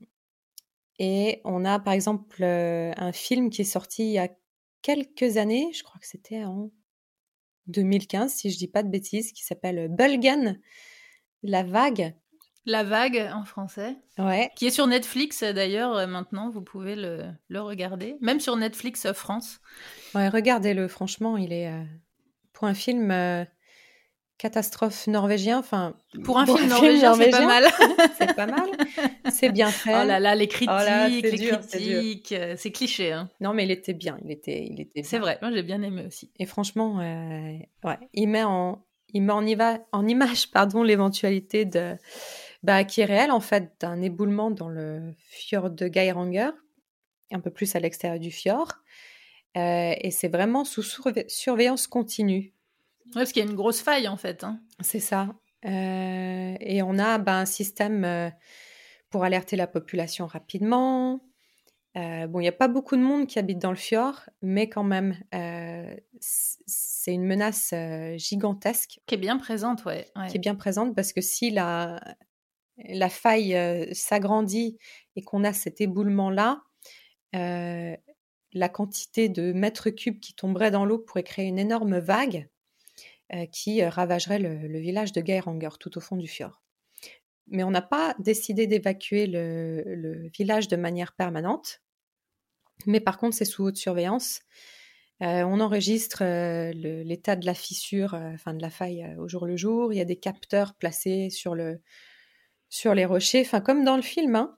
on 1.44 1.66
a 1.66 1.80
par 1.80 1.94
exemple 1.94 2.44
un 2.44 3.12
film 3.12 3.50
qui 3.50 3.62
est 3.62 3.66
sorti 3.66 4.06
il 4.06 4.12
y 4.12 4.20
a 4.20 4.30
quelques 4.82 5.38
années, 5.38 5.72
je 5.74 5.84
crois 5.84 6.00
que 6.00 6.08
c'était 6.08 6.44
en 6.44 6.72
2015, 7.68 8.32
si 8.32 8.52
je 8.52 8.58
dis 8.58 8.68
pas 8.68 8.84
de 8.84 8.90
bêtises, 8.90 9.32
qui 9.32 9.44
s'appelle 9.44 9.88
Bulgan, 9.90 10.58
la 11.42 11.64
vague. 11.64 12.16
La 12.66 12.84
vague 12.84 13.30
en 13.34 13.46
français. 13.46 13.96
Ouais. 14.18 14.50
Qui 14.56 14.66
est 14.68 14.72
sur 14.72 14.88
Netflix 14.88 15.44
d'ailleurs 15.44 15.96
euh, 15.96 16.08
maintenant, 16.08 16.50
vous 16.50 16.62
pouvez 16.62 16.96
le, 16.96 17.60
regarder. 17.60 18.16
Même 18.22 18.40
sur 18.40 18.56
Netflix 18.56 19.06
euh, 19.06 19.14
France. 19.14 19.60
Ouais, 20.16 20.30
regardez-le, 20.30 20.88
franchement, 20.88 21.38
il 21.38 21.54
est. 21.54 21.68
Euh, 21.68 21.84
pour 22.54 22.68
un 22.68 22.74
film 22.74 23.14
catastrophe 24.38 25.08
norvégien, 25.08 25.60
enfin. 25.60 25.96
Pour 26.24 26.40
un 26.40 26.46
film 26.58 26.68
norvégien, 26.68 27.14
c'est 27.14 27.30
pas 27.30 27.46
mal. 27.46 27.66
c'est 28.18 28.36
pas 28.36 28.48
mal. 28.48 28.70
C'est 29.30 29.52
bien 29.52 29.70
fait. 29.70 30.02
Oh 30.02 30.08
là 30.08 30.20
là, 30.20 30.34
les 30.34 30.48
critiques, 30.48 30.70
oh 30.72 31.10
les 31.10 31.22
critiques, 31.22 32.34
c'est 32.56 32.72
cliché. 32.72 33.12
Hein. 33.12 33.30
Non, 33.42 33.54
mais 33.54 33.66
il 33.66 33.72
était 33.72 33.94
bien, 33.94 34.18
il 34.24 34.32
était, 34.32 34.66
il 34.72 34.82
était. 34.82 35.04
C'est 35.04 35.20
vrai, 35.20 35.38
moi 35.42 35.52
j'ai 35.52 35.64
bien 35.64 35.82
aimé 35.82 36.06
aussi. 36.08 36.32
Et 36.40 36.46
franchement, 36.46 36.96
ouais, 36.96 37.70
il 38.14 38.28
met 38.28 38.44
en, 38.44 38.86
il 39.14 39.22
met 39.22 39.34
en, 39.34 39.46
en 39.92 40.08
image, 40.08 40.52
pardon, 40.52 40.82
l'éventualité 40.82 41.66
de 41.66 41.98
bah, 42.66 42.84
qui 42.84 43.02
est 43.02 43.06
réel 43.06 43.30
en 43.30 43.40
fait 43.40 43.74
d'un 43.80 44.02
éboulement 44.02 44.50
dans 44.50 44.70
le 44.70 45.14
fjord 45.20 45.70
de 45.70 45.88
Geiranger, 45.88 46.50
un 47.32 47.40
peu 47.40 47.52
plus 47.52 47.76
à 47.76 47.80
l'extérieur 47.80 48.20
du 48.20 48.32
fjord. 48.32 48.72
Euh, 49.56 49.94
et 50.02 50.10
c'est 50.10 50.30
vraiment 50.30 50.66
sous 50.66 50.82
surveillance 51.28 51.86
continue. 51.86 52.54
Oui, 53.06 53.12
parce 53.14 53.32
qu'il 53.32 53.44
y 53.44 53.48
a 53.48 53.50
une 53.50 53.56
grosse 53.56 53.82
faille 53.82 54.08
en 54.08 54.18
fait. 54.18 54.44
Hein. 54.44 54.60
C'est 54.80 55.00
ça. 55.00 55.30
Euh, 55.66 56.56
et 56.60 56.82
on 56.82 56.98
a 56.98 57.20
bah, 57.20 57.38
un 57.38 57.46
système 57.46 58.04
euh, 58.04 58.30
pour 59.12 59.24
alerter 59.24 59.56
la 59.56 59.68
population 59.68 60.26
rapidement. 60.26 61.22
bon, 61.94 62.40
il 62.40 62.44
n'y 62.44 62.48
a 62.48 62.52
pas 62.52 62.68
beaucoup 62.68 62.96
de 62.96 63.02
monde 63.02 63.28
qui 63.28 63.38
habite 63.38 63.60
dans 63.60 63.70
le 63.70 63.78
fjord, 63.78 64.22
mais 64.42 64.70
quand 64.70 64.84
même, 64.84 65.20
c'est 66.20 67.14
une 67.14 67.26
menace 67.26 67.76
gigantesque. 68.18 69.02
Qui 69.06 69.14
est 69.14 69.20
bien 69.20 69.38
présente, 69.38 69.86
ouais. 69.86 70.08
Qui 70.30 70.38
est 70.38 70.40
bien 70.40 70.56
présente 70.56 70.96
parce 70.96 71.14
que 71.14 71.22
si 71.22 71.52
la, 71.52 72.02
la 72.78 73.10
faille 73.10 73.90
s'agrandit 73.94 74.78
et 75.16 75.22
qu'on 75.22 75.44
a 75.44 75.54
cet 75.54 75.82
éboulement-là, 75.82 76.64
la 77.34 78.70
quantité 78.70 79.30
de 79.30 79.52
mètres 79.54 79.90
cubes 79.90 80.20
qui 80.20 80.34
tomberait 80.34 80.72
dans 80.72 80.86
l'eau 80.86 81.00
pourrait 81.00 81.24
créer 81.24 81.46
une 81.46 81.60
énorme 81.60 81.98
vague 82.00 82.50
qui 83.52 83.84
ravagerait 83.84 84.40
le, 84.40 84.80
village 84.80 85.12
de 85.12 85.22
Geiranger 85.22 85.78
tout 85.80 85.98
au 85.98 86.02
fond 86.02 86.16
du 86.16 86.28
fjord. 86.28 86.62
Mais 87.48 87.64
on 87.64 87.72
n'a 87.72 87.82
pas 87.82 88.16
décidé 88.20 88.68
d'évacuer 88.68 89.28
le, 89.28 90.30
village 90.38 90.68
de 90.68 90.76
manière 90.76 91.14
permanente. 91.14 91.82
Mais 92.86 93.00
par 93.00 93.18
contre, 93.18 93.36
c'est 93.36 93.46
sous 93.46 93.64
haute 93.64 93.78
surveillance. 93.78 94.42
on 95.20 95.60
enregistre 95.60 96.24
l'état 96.74 97.36
de 97.36 97.46
la 97.46 97.54
fissure, 97.54 98.14
enfin 98.14 98.54
de 98.54 98.62
la 98.62 98.70
faille 98.70 99.16
au 99.18 99.28
jour 99.28 99.46
le 99.46 99.58
jour. 99.58 99.94
Il 99.94 99.98
y 99.98 100.02
a 100.02 100.06
des 100.06 100.18
capteurs 100.18 100.76
placés 100.76 101.30
sur 101.30 101.56
le, 101.56 101.82
sur 102.76 102.94
les 102.94 103.06
rochers, 103.06 103.42
enfin 103.42 103.62
comme 103.62 103.86
dans 103.86 103.96
le 103.96 104.02
film. 104.02 104.36
Hein. 104.36 104.58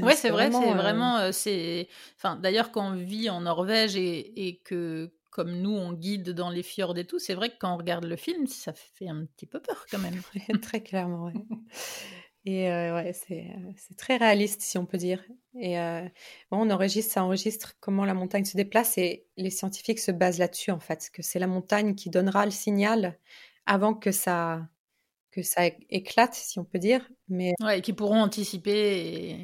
Ouais, 0.00 0.14
c'est 0.14 0.30
vrai, 0.30 0.52
c'est 0.52 0.72
vraiment, 0.72 1.18
euh, 1.18 1.32
c'est, 1.32 1.88
enfin, 2.16 2.36
d'ailleurs, 2.36 2.70
quand 2.70 2.92
on 2.92 2.94
vit 2.94 3.28
en 3.28 3.40
Norvège 3.40 3.96
et, 3.96 4.60
que, 4.64 5.12
comme 5.30 5.50
nous, 5.60 5.72
on 5.72 5.92
guide 5.92 6.30
dans 6.30 6.50
les 6.50 6.62
fjords 6.62 6.96
et 6.96 7.04
tout, 7.04 7.18
c'est 7.18 7.34
vrai 7.34 7.50
que 7.50 7.56
quand 7.58 7.74
on 7.74 7.76
regarde 7.76 8.04
le 8.04 8.14
film, 8.14 8.46
ça 8.46 8.72
fait 8.72 9.08
un 9.08 9.24
petit 9.24 9.46
peu 9.46 9.58
peur 9.58 9.84
quand 9.90 9.98
même. 9.98 10.22
très 10.62 10.80
clairement, 10.80 11.24
ouais. 11.24 11.32
Et 12.46 12.70
euh, 12.70 12.94
ouais, 12.94 13.12
c'est, 13.12 13.52
très 13.96 14.16
réaliste, 14.16 14.62
si 14.62 14.78
on 14.78 14.86
peut 14.86 14.96
dire. 14.96 15.20
Et 15.58 15.76
euh, 15.80 16.08
on 16.52 16.70
enregistre, 16.70 17.12
ça 17.12 17.24
enregistre 17.24 17.74
comment 17.80 18.04
la 18.04 18.14
montagne 18.14 18.44
se 18.44 18.56
déplace 18.56 18.96
et 18.96 19.26
les 19.36 19.50
scientifiques 19.50 19.98
se 19.98 20.12
basent 20.12 20.38
là-dessus, 20.38 20.70
en 20.70 20.80
fait, 20.80 21.10
que 21.12 21.22
c'est 21.22 21.40
la 21.40 21.48
montagne 21.48 21.96
qui 21.96 22.10
donnera 22.10 22.44
le 22.44 22.52
signal 22.52 23.18
avant 23.66 23.92
que 23.92 24.12
ça, 24.12 24.68
que 25.30 25.42
ça 25.42 25.62
éclate, 25.90 26.34
si 26.34 26.58
on 26.58 26.64
peut 26.64 26.78
dire. 26.78 27.08
Mais... 27.28 27.52
Ouais, 27.60 27.80
qui 27.80 27.92
pourront 27.92 28.20
anticiper 28.20 29.40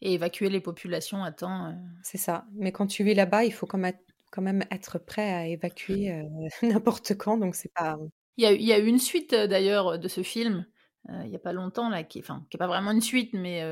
et, 0.00 0.14
évacuer 0.14 0.50
les 0.50 0.60
populations 0.60 1.24
à 1.24 1.32
temps. 1.32 1.66
Euh. 1.66 1.72
C'est 2.02 2.18
ça. 2.18 2.44
Mais 2.54 2.72
quand 2.72 2.86
tu 2.86 3.04
vis 3.04 3.14
là-bas, 3.14 3.44
il 3.44 3.52
faut 3.52 3.66
quand 3.66 3.78
même, 3.78 3.96
quand 4.30 4.42
même 4.42 4.64
être 4.70 4.98
prêt 4.98 5.32
à 5.32 5.46
évacuer 5.46 6.12
euh, 6.12 6.22
n'importe 6.62 7.14
quand. 7.16 7.38
Donc, 7.38 7.54
c'est 7.54 7.72
pas. 7.72 7.96
Il 8.36 8.48
y, 8.48 8.64
y 8.64 8.72
a 8.72 8.78
eu 8.78 8.86
une 8.86 8.98
suite 8.98 9.32
euh, 9.32 9.46
d'ailleurs 9.46 9.98
de 9.98 10.08
ce 10.08 10.22
film, 10.22 10.66
il 11.08 11.28
n'y 11.28 11.36
a 11.36 11.40
pas 11.40 11.52
longtemps, 11.52 11.90
là, 11.90 12.02
qui 12.02 12.18
n'est 12.18 12.24
qui 12.24 12.56
est 12.56 12.58
pas 12.58 12.66
vraiment 12.66 12.90
une 12.90 13.02
suite, 13.02 13.34
mais 13.34 13.62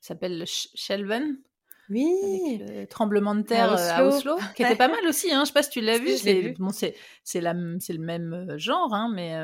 s'appelle 0.00 0.44
Shelven. 0.46 1.38
Oui. 1.88 2.60
le 2.60 2.86
tremblement 2.86 3.34
de 3.34 3.42
terre 3.42 3.72
à 3.72 4.04
Oslo, 4.04 4.36
qui 4.54 4.62
était 4.62 4.76
pas 4.76 4.88
mal 4.88 5.06
aussi. 5.08 5.32
Hein. 5.32 5.42
Je 5.42 5.48
sais 5.48 5.52
pas 5.52 5.62
si 5.62 5.70
tu 5.70 5.80
l'as 5.80 5.98
vu. 5.98 6.16
C'est 6.16 6.54
bon, 6.58 6.70
c'est 6.70 6.94
c'est 7.24 7.40
le 7.40 7.98
même 7.98 8.54
genre, 8.56 8.92
hein, 8.92 9.10
mais. 9.14 9.34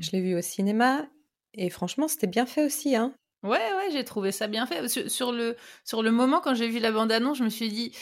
Je 0.00 0.10
l'ai 0.12 0.20
vu 0.20 0.36
au 0.36 0.42
cinéma 0.42 1.06
et 1.54 1.70
franchement, 1.70 2.08
c'était 2.08 2.26
bien 2.26 2.46
fait 2.46 2.64
aussi. 2.64 2.96
Hein. 2.96 3.14
Ouais, 3.42 3.58
ouais, 3.58 3.90
j'ai 3.92 4.04
trouvé 4.04 4.32
ça 4.32 4.46
bien 4.46 4.66
fait. 4.66 4.88
Sur, 5.08 5.32
le, 5.32 5.56
sur 5.84 6.02
le 6.02 6.10
moment, 6.10 6.40
quand 6.40 6.54
j'ai 6.54 6.68
vu 6.68 6.78
la 6.78 6.92
bande-annonce, 6.92 7.38
je 7.38 7.44
me 7.44 7.48
suis 7.50 7.68
dit, 7.68 7.94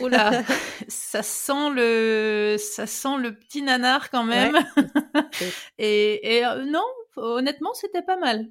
oh 0.00 0.08
là, 0.08 0.42
ça 0.88 1.22
sent 1.22 1.70
le, 1.74 2.56
ça 2.58 2.86
sent 2.86 3.18
le 3.18 3.34
petit 3.34 3.62
nanar 3.62 4.10
quand 4.10 4.24
même. 4.24 4.56
et, 5.78 6.38
et 6.38 6.46
euh, 6.46 6.64
non, 6.64 6.84
honnêtement, 7.16 7.74
c'était 7.74 8.02
pas 8.02 8.16
mal. 8.16 8.46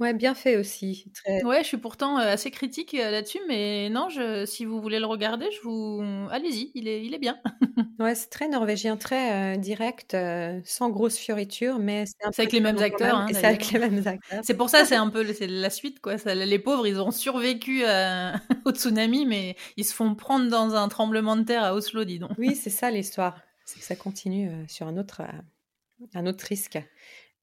Ouais, 0.00 0.14
bien 0.14 0.34
fait 0.34 0.56
aussi. 0.56 1.04
Très... 1.14 1.44
Ouais, 1.44 1.62
je 1.62 1.68
suis 1.68 1.76
pourtant 1.76 2.16
assez 2.16 2.50
critique 2.50 2.92
là-dessus, 2.92 3.40
mais 3.46 3.90
non, 3.90 4.08
je, 4.08 4.46
si 4.46 4.64
vous 4.64 4.80
voulez 4.80 4.98
le 4.98 5.06
regarder, 5.06 5.46
je 5.52 5.60
vous, 5.62 6.02
allez-y, 6.30 6.72
il 6.74 6.88
est, 6.88 7.04
il 7.04 7.14
est 7.14 7.18
bien. 7.18 7.38
ouais, 8.00 8.14
c'est 8.14 8.30
très 8.30 8.48
norvégien, 8.48 8.96
très 8.96 9.54
euh, 9.54 9.56
direct, 9.58 10.16
sans 10.64 10.88
grosse 10.88 11.18
fioriture, 11.18 11.78
mais 11.78 12.04
c'est 12.06 12.40
avec 12.40 12.52
les 12.52 12.60
mêmes 12.60 12.78
acteurs. 12.78 13.16
Hein, 13.16 13.26
c'est 13.32 13.44
avec 13.44 13.70
les 13.70 13.78
mêmes 13.78 14.02
acteurs. 14.06 14.40
C'est 14.42 14.56
pour 14.56 14.70
ça, 14.70 14.84
c'est 14.84 14.96
un 14.96 15.10
peu 15.10 15.30
c'est 15.34 15.46
la 15.46 15.70
suite, 15.70 16.00
quoi. 16.00 16.18
Ça, 16.18 16.34
les 16.34 16.58
pauvres, 16.58 16.86
ils 16.86 17.00
ont 17.00 17.10
survécu 17.10 17.82
au 18.64 18.70
tsunami, 18.70 19.26
mais 19.26 19.56
ils 19.76 19.84
se 19.84 19.94
font 19.94 20.14
prendre 20.14 20.48
dans 20.48 20.74
un 20.74 20.88
tremblement 20.88 21.36
de 21.36 21.42
terre 21.42 21.64
à 21.64 21.74
Oslo, 21.74 22.04
dis 22.04 22.18
donc. 22.18 22.32
Oui, 22.38 22.56
c'est 22.56 22.70
ça 22.70 22.90
l'histoire. 22.90 23.38
C'est 23.66 23.78
que 23.78 23.84
ça 23.84 23.94
continue 23.94 24.50
sur 24.68 24.86
un 24.86 24.96
autre, 24.96 25.22
un 26.14 26.26
autre 26.26 26.44
risque 26.46 26.78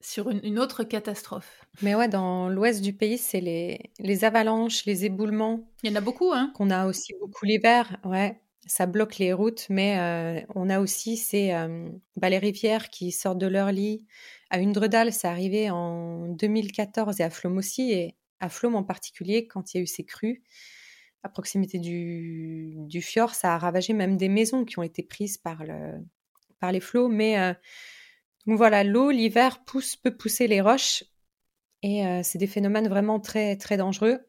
sur 0.01 0.29
une, 0.29 0.59
autre 0.59 0.83
catastrophe. 0.83 1.65
Mais 1.81 1.95
ouais, 1.95 2.07
dans 2.07 2.49
l'ouest 2.49 2.81
du 2.81 2.93
pays, 2.93 3.17
c'est 3.17 3.41
les, 3.41 3.91
les 3.99 4.23
avalanches, 4.23 4.85
les 4.85 5.05
éboulements. 5.05 5.69
Il 5.83 5.89
y 5.89 5.93
en 5.93 5.95
a 5.97 6.01
beaucoup, 6.01 6.31
hein 6.33 6.51
Qu'on 6.55 6.69
a 6.69 6.87
aussi 6.87 7.13
beaucoup 7.19 7.45
l'hiver, 7.45 7.97
ouais. 8.05 8.39
Ça 8.65 8.85
bloque 8.85 9.17
les 9.17 9.33
routes, 9.33 9.65
mais 9.69 9.97
euh, 9.99 10.45
on 10.53 10.69
a 10.69 10.79
aussi 10.79 11.17
ces, 11.17 11.51
euh, 11.51 11.89
bah, 12.17 12.29
les 12.29 12.37
rivières 12.37 12.89
qui 12.89 13.11
sortent 13.11 13.39
de 13.39 13.47
leur 13.47 13.71
lit. 13.71 14.05
À 14.51 14.57
Undredal, 14.57 15.11
c'est 15.11 15.27
arrivé 15.27 15.69
en 15.69 16.27
2014 16.27 17.19
et 17.19 17.23
à 17.23 17.29
Flom 17.29 17.57
aussi, 17.57 17.91
et 17.91 18.15
à 18.39 18.47
Flom 18.47 18.75
en 18.75 18.83
particulier, 18.83 19.47
quand 19.47 19.73
il 19.73 19.77
y 19.77 19.79
a 19.79 19.83
eu 19.83 19.87
ces 19.87 20.05
crues, 20.05 20.43
à 21.23 21.29
proximité 21.29 21.79
du, 21.79 22.75
du 22.77 23.01
fjord, 23.01 23.33
ça 23.33 23.55
a 23.55 23.57
ravagé 23.57 23.93
même 23.93 24.17
des 24.17 24.29
maisons 24.29 24.65
qui 24.65 24.79
ont 24.79 24.83
été 24.83 25.03
prises 25.03 25.37
par, 25.37 25.63
le, 25.63 26.05
par 26.59 26.71
les 26.71 26.79
flots, 26.79 27.09
mais... 27.09 27.37
Euh, 27.39 27.53
donc 28.47 28.57
voilà, 28.57 28.83
l'eau, 28.83 29.11
l'hiver, 29.11 29.63
pousse, 29.65 29.95
peut 29.95 30.15
pousser 30.15 30.47
les 30.47 30.61
roches. 30.61 31.03
Et 31.81 32.05
euh, 32.05 32.21
c'est 32.23 32.37
des 32.37 32.47
phénomènes 32.47 32.87
vraiment 32.87 33.19
très, 33.19 33.57
très 33.57 33.77
dangereux. 33.77 34.19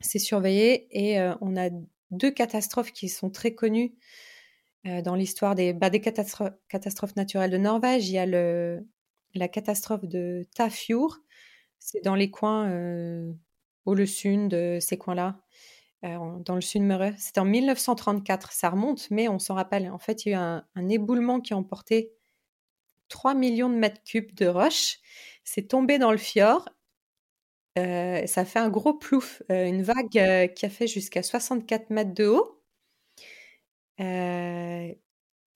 C'est 0.00 0.18
surveillé. 0.18 0.86
Et 0.90 1.20
euh, 1.20 1.34
on 1.40 1.56
a 1.56 1.70
deux 2.10 2.30
catastrophes 2.30 2.92
qui 2.92 3.08
sont 3.08 3.30
très 3.30 3.54
connues 3.54 3.94
euh, 4.86 5.02
dans 5.02 5.14
l'histoire 5.14 5.54
des, 5.54 5.72
bah, 5.72 5.90
catastrophes, 5.90 7.16
naturelles 7.16 7.50
de 7.50 7.58
Norvège. 7.58 8.08
Il 8.08 8.12
y 8.12 8.18
a 8.18 8.26
la 8.26 9.48
catastrophe 9.48 10.04
de 10.04 10.46
Tafjord. 10.54 11.18
C'est 11.78 12.04
dans 12.04 12.14
les 12.14 12.30
coins 12.30 12.70
au 13.86 13.94
le 13.94 14.06
sud 14.06 14.48
de 14.48 14.78
ces 14.80 14.96
coins-là. 14.98 15.40
dans 16.02 16.54
le 16.54 16.60
sud 16.60 16.82
Møre. 16.82 17.12
C'était 17.18 17.40
en 17.40 17.44
1934, 17.44 18.52
ça 18.52 18.70
remonte, 18.70 19.10
mais 19.10 19.28
on 19.28 19.40
s'en 19.40 19.54
rappelle. 19.54 19.90
En 19.90 19.98
fait, 19.98 20.24
il 20.24 20.28
y 20.28 20.34
a 20.34 20.36
eu 20.36 20.40
un, 20.40 20.64
un 20.76 20.88
éboulement 20.88 21.40
qui 21.40 21.54
a 21.54 21.56
emporté 21.56 22.12
3 23.12 23.34
millions 23.34 23.68
de 23.68 23.74
mètres 23.74 24.02
cubes 24.04 24.34
de 24.34 24.46
roches. 24.46 24.98
C'est 25.44 25.68
tombé 25.68 25.98
dans 25.98 26.12
le 26.12 26.18
fjord. 26.18 26.66
Euh, 27.78 28.26
ça 28.26 28.44
fait 28.44 28.58
un 28.58 28.70
gros 28.70 28.94
plouf, 28.94 29.42
euh, 29.50 29.66
une 29.66 29.82
vague 29.82 30.18
euh, 30.18 30.46
qui 30.46 30.66
a 30.66 30.70
fait 30.70 30.86
jusqu'à 30.86 31.22
64 31.22 31.90
mètres 31.90 32.14
de 32.14 32.26
haut 32.26 32.58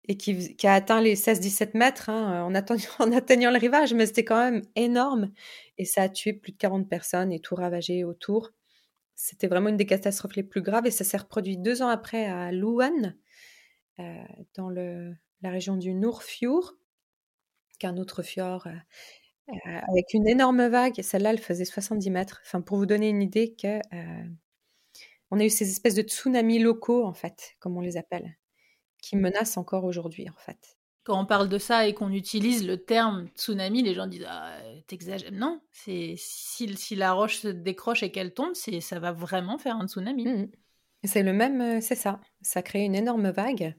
et 0.08 0.18
qui, 0.18 0.56
a 0.68 0.74
atteint 0.74 1.02
les 1.02 1.16
16-17 1.16 1.76
mètres 1.76 2.10
hein, 2.10 2.44
en, 3.00 3.12
atteignant 3.12 3.52
le 3.52 3.58
rivage, 3.58 3.94
mais 3.94 4.06
c'était 4.06 4.24
quand 4.24 4.40
même 4.40 4.62
énorme 4.76 5.32
et 5.78 5.86
ça 5.86 6.04
a 6.04 6.10
tué 6.10 6.34
plus 6.34 6.52
de 6.52 6.58
40 6.58 6.88
personnes 6.88 7.32
et 7.32 7.40
tout 7.40 7.56
ravagé 7.56 8.04
autour. 8.04 8.52
C'était 9.16 9.48
vraiment 9.48 9.70
une 9.70 9.78
des 9.78 9.88
catastrophes 9.88 10.36
les 10.36 10.44
plus 10.44 10.62
graves 10.62 10.86
et 10.86 10.92
ça 10.92 11.04
s'est 11.04 11.18
reproduit 11.18 11.58
deux 11.58 11.82
ans 11.82 11.88
après 11.88 12.26
à 12.26 12.52
Luan, 12.52 13.16
dans 13.98 14.70
la 14.70 15.50
région 15.50 15.76
du 15.76 15.94
Nordfjord 15.96 16.76
qu'un 17.78 17.98
autre 17.98 18.24
fjord 18.24 18.68
euh, 18.68 18.72
euh, 19.50 19.80
avec 19.88 20.14
une 20.14 20.28
énorme 20.28 20.68
vague. 20.68 21.02
Celle-là, 21.02 21.32
elle 21.32 21.40
faisait 21.40 21.66
70 21.66 22.10
mètres. 22.10 22.42
Enfin, 22.46 22.62
pour 22.62 22.78
vous 22.78 22.86
donner 22.86 23.10
une 23.10 23.22
idée 23.22 23.54
que 23.54 23.78
euh, 23.94 24.24
on 25.32 25.40
a 25.40 25.46
eu 25.46 25.50
ces 25.50 25.70
espèces 25.70 25.96
de 25.96 26.02
tsunamis 26.02 26.60
locaux, 26.60 27.06
en 27.06 27.14
fait, 27.14 27.56
comme 27.60 27.78
on 27.78 27.82
les 27.82 27.98
appelle, 27.98 28.38
qui 29.02 29.16
menacent 29.16 29.58
encore 29.58 29.86
aujourd'hui, 29.86 30.30
en 30.30 30.38
fait. 30.38 30.78
Quand 31.04 31.22
on 31.22 31.26
parle 31.28 31.50
de 31.50 31.60
ça 31.60 31.88
et 31.88 31.94
qu'on 31.94 32.12
utilise 32.12 32.66
le 32.66 32.84
terme 32.84 33.28
tsunami, 33.36 33.84
les 33.84 33.94
gens 33.94 34.08
disent 34.08 34.26
ah, 34.28 34.58
t'exagères. 34.88 35.32
Non, 35.32 35.62
c'est 35.72 36.16
si, 36.18 36.76
si, 36.76 36.96
la 36.96 37.14
roche 37.14 37.38
se 37.38 37.48
décroche 37.48 38.02
et 38.02 38.12
qu'elle 38.12 38.34
tombe, 38.34 38.56
c'est 38.56 38.82
ça 38.82 38.98
va 39.00 39.12
vraiment 39.12 39.60
faire 39.60 39.78
un 39.78 39.88
tsunami. 39.88 40.26
Mmh 40.26 40.48
c'est 41.04 41.22
le 41.22 41.34
même, 41.34 41.82
c'est 41.82 41.94
ça. 41.94 42.20
Ça 42.42 42.64
crée 42.64 42.84
une 42.84 42.96
énorme 42.96 43.30
vague 43.30 43.76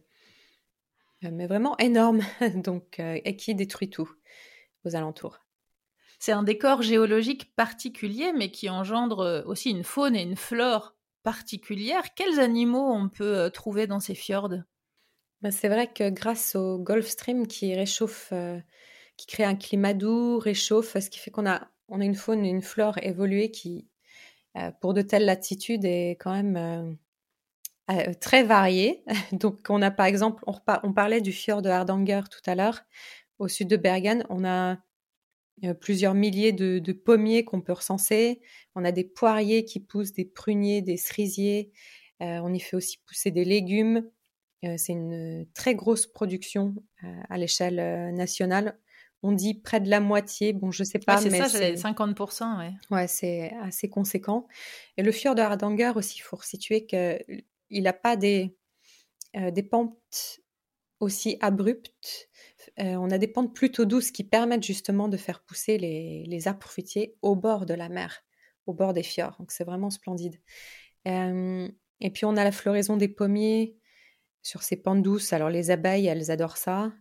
mais 1.23 1.47
vraiment 1.47 1.77
énorme, 1.79 2.21
donc 2.55 3.01
euh, 3.01 3.19
et 3.25 3.37
qui 3.37 3.55
détruit 3.55 3.91
tout 3.91 4.11
aux 4.85 4.97
alentours. 4.97 5.41
C'est 6.19 6.33
un 6.33 6.43
décor 6.43 6.83
géologique 6.83 7.55
particulier, 7.57 8.33
mais 8.33 8.51
qui 8.51 8.71
engendre 8.71 9.21
euh, 9.21 9.43
aussi 9.45 9.71
une 9.71 9.85
faune 9.85 10.17
et 10.17 10.23
une 10.23 10.37
flore 10.37 10.95
particulières. 11.23 12.15
Quels 12.15 12.41
animaux 12.41 12.91
on 12.93 13.09
peut 13.09 13.51
trouver 13.53 13.87
dans 13.87 14.01
ces 14.01 14.15
fjords? 14.15 14.55
Bah, 15.43 15.51
C'est 15.51 15.69
vrai 15.69 15.93
que 15.93 16.09
grâce 16.11 16.55
au 16.55 16.79
Gulf 16.79 17.07
Stream 17.07 17.47
qui 17.47 17.75
réchauffe, 17.75 18.33
qui 19.17 19.27
crée 19.27 19.45
un 19.45 19.57
climat 19.57 19.93
doux, 19.93 20.39
réchauffe, 20.39 20.97
ce 20.99 21.11
qui 21.11 21.19
fait 21.19 21.31
qu'on 21.33 21.47
a, 21.47 21.69
on 21.89 22.01
a 22.01 22.05
une 22.05 22.15
faune 22.15 22.45
et 22.45 22.49
une 22.49 22.63
flore 22.63 22.99
évoluée 23.03 23.51
qui, 23.51 23.89
pour 24.81 24.95
de 24.95 25.03
telles 25.03 25.25
latitudes, 25.25 25.85
est 25.85 26.11
quand 26.13 26.33
même 26.33 26.97
euh, 27.89 28.13
très 28.21 28.43
variés. 28.43 29.05
Donc, 29.33 29.61
on 29.69 29.81
a 29.81 29.91
par 29.91 30.07
exemple, 30.07 30.43
on, 30.47 30.93
parlait 30.93 31.21
du 31.21 31.33
fjord 31.33 31.63
de 31.63 31.69
Hardanger 31.69 32.23
tout 32.31 32.51
à 32.51 32.57
l'heure, 32.57 32.83
au 33.39 33.47
sud 33.47 33.69
de 33.69 33.77
Bergen. 33.77 34.25
On 34.29 34.45
a 34.45 34.79
euh, 35.63 35.73
plusieurs 35.73 36.15
milliers 36.15 36.53
de, 36.53 36.93
pommiers 36.93 37.45
qu'on 37.45 37.61
peut 37.61 37.73
recenser. 37.73 38.41
On 38.75 38.85
a 38.85 38.91
des 38.91 39.05
poiriers 39.05 39.65
qui 39.65 39.79
poussent, 39.79 40.13
des 40.13 40.25
pruniers, 40.25 40.83
des 40.83 40.97
cerisiers. 40.97 41.71
Euh, 42.23 42.41
on 42.43 42.53
y 42.53 42.59
fait 42.59 42.77
aussi 42.77 42.99
pousser 43.07 43.31
des 43.31 43.45
légumes. 43.45 44.03
c'est 44.77 44.93
une 44.93 45.47
très 45.55 45.77
grosse 45.77 46.07
production 46.09 46.75
à 47.29 47.39
l'échelle 47.39 48.13
nationale. 48.15 48.81
on 49.23 49.31
dit 49.31 49.55
près 49.55 49.79
de 49.79 49.89
la 49.89 50.01
moitié. 50.01 50.53
Bon, 50.55 50.73
je 50.73 50.83
sais 50.83 50.99
pas, 50.99 51.19
c'est 51.19 51.31
mais 51.31 51.47
ça, 51.47 51.91
50%, 51.91 52.59
ouais. 52.59 52.73
Ouais, 52.91 53.07
c'est 53.07 53.53
assez 53.63 53.89
conséquent. 53.89 54.49
Et 54.97 55.05
le 55.05 55.13
fjord 55.13 55.37
de 55.37 55.43
Hardanger 55.43 55.93
aussi, 55.95 56.17
il 56.19 56.23
faut 56.23 56.37
resituer 56.37 56.87
qu'il 57.69 57.85
n'a 57.85 57.93
pas 57.93 58.17
des, 58.17 58.57
euh, 59.37 59.51
des 59.51 59.63
pentes 59.63 60.41
aussi 61.01 61.37
abruptes. 61.41 62.29
Euh, 62.79 62.95
on 62.95 63.11
a 63.11 63.19
des 63.19 63.29
pentes 63.29 63.55
plutôt 63.55 63.85
douces 63.85 64.11
qui 64.11 64.25
permettent 64.25 64.63
justement 64.63 65.09
de 65.09 65.17
faire 65.17 65.43
pousser 65.43 65.77
les, 65.79 66.49
arbres 66.49 66.67
fruitiers 66.67 67.17
au 67.21 67.37
bord 67.37 67.67
de 67.67 67.75
la 67.75 67.89
mer, 67.89 68.25
au 68.67 68.73
bord 68.73 68.95
des 68.95 69.03
fjords. 69.03 69.37
Donc 69.39 69.53
c'est 69.53 69.65
vraiment 69.65 69.91
splendide. 69.91 70.41
Euh, 71.07 71.69
et 72.01 72.11
puis 72.11 72.25
on 72.25 72.37
a 72.37 72.45
la 72.45 72.53
floraison 72.53 72.97
des 72.97 73.09
pommiers 73.09 73.77
sur 74.43 74.63
ces 74.63 74.77
pentes 74.77 75.03
douces. 75.03 75.33
Alors 75.35 75.51
les 75.51 75.71
abeilles, 75.71 76.07
elles 76.07 76.31
adorent 76.31 76.57
ça. 76.57 76.93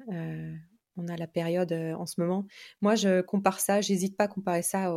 on 0.98 1.08
a 1.08 1.16
la 1.16 1.28
période 1.28 1.72
en 1.72 2.06
ce 2.06 2.20
moment. 2.20 2.46
Moi, 2.82 2.96
je 2.96 3.22
compare 3.22 3.60
ça, 3.60 3.82
j'hésite 3.82 4.18
pas 4.18 4.26
à 4.26 4.28
comparer 4.28 4.62
ça 4.62 4.94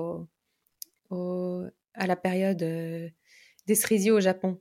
à 1.11 2.07
la 2.07 2.17
période 2.17 2.59
des 2.59 3.75
cerisiers 3.75 4.11
au 4.11 4.21
Japon. 4.21 4.61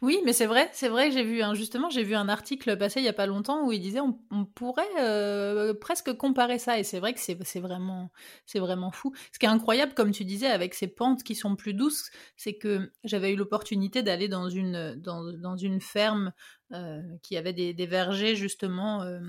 Oui, 0.00 0.20
mais 0.24 0.32
c'est 0.32 0.46
vrai, 0.46 0.70
c'est 0.72 0.88
vrai. 0.88 1.10
J'ai 1.10 1.22
vu 1.22 1.42
un, 1.42 1.54
justement, 1.54 1.90
j'ai 1.90 2.02
vu 2.02 2.14
un 2.14 2.28
article 2.28 2.76
passé 2.76 3.00
il 3.00 3.04
y 3.04 3.08
a 3.08 3.12
pas 3.12 3.26
longtemps 3.26 3.66
où 3.66 3.72
il 3.72 3.80
disait 3.80 4.00
on, 4.00 4.44
pourrait 4.44 4.84
euh, 5.00 5.74
presque 5.74 6.12
comparer 6.14 6.58
ça. 6.58 6.78
Et 6.78 6.84
c'est 6.84 7.00
vrai 7.00 7.14
que 7.14 7.20
c'est 7.20 7.60
vraiment, 7.60 8.10
c'est 8.46 8.58
vraiment 8.60 8.90
fou. 8.90 9.12
Ce 9.32 9.38
qui 9.38 9.46
est 9.46 9.48
incroyable, 9.48 9.94
comme 9.94 10.12
tu 10.12 10.24
disais, 10.24 10.46
avec 10.46 10.74
ces 10.74 10.88
pentes 10.88 11.22
qui 11.22 11.34
sont 11.34 11.56
plus 11.56 11.74
douces, 11.74 12.10
c'est 12.36 12.54
que 12.54 12.92
j'avais 13.04 13.32
eu 13.32 13.36
l'opportunité 13.36 14.02
d'aller 14.02 14.28
dans 14.28 14.48
une 14.48 14.94
dans, 14.96 15.56
une 15.56 15.80
ferme 15.80 16.32
euh, 16.72 17.02
qui 17.22 17.36
avait 17.36 17.52
des, 17.52 17.74
des 17.74 17.86
vergers 17.86 18.36
justement. 18.36 19.02
Euh, 19.02 19.20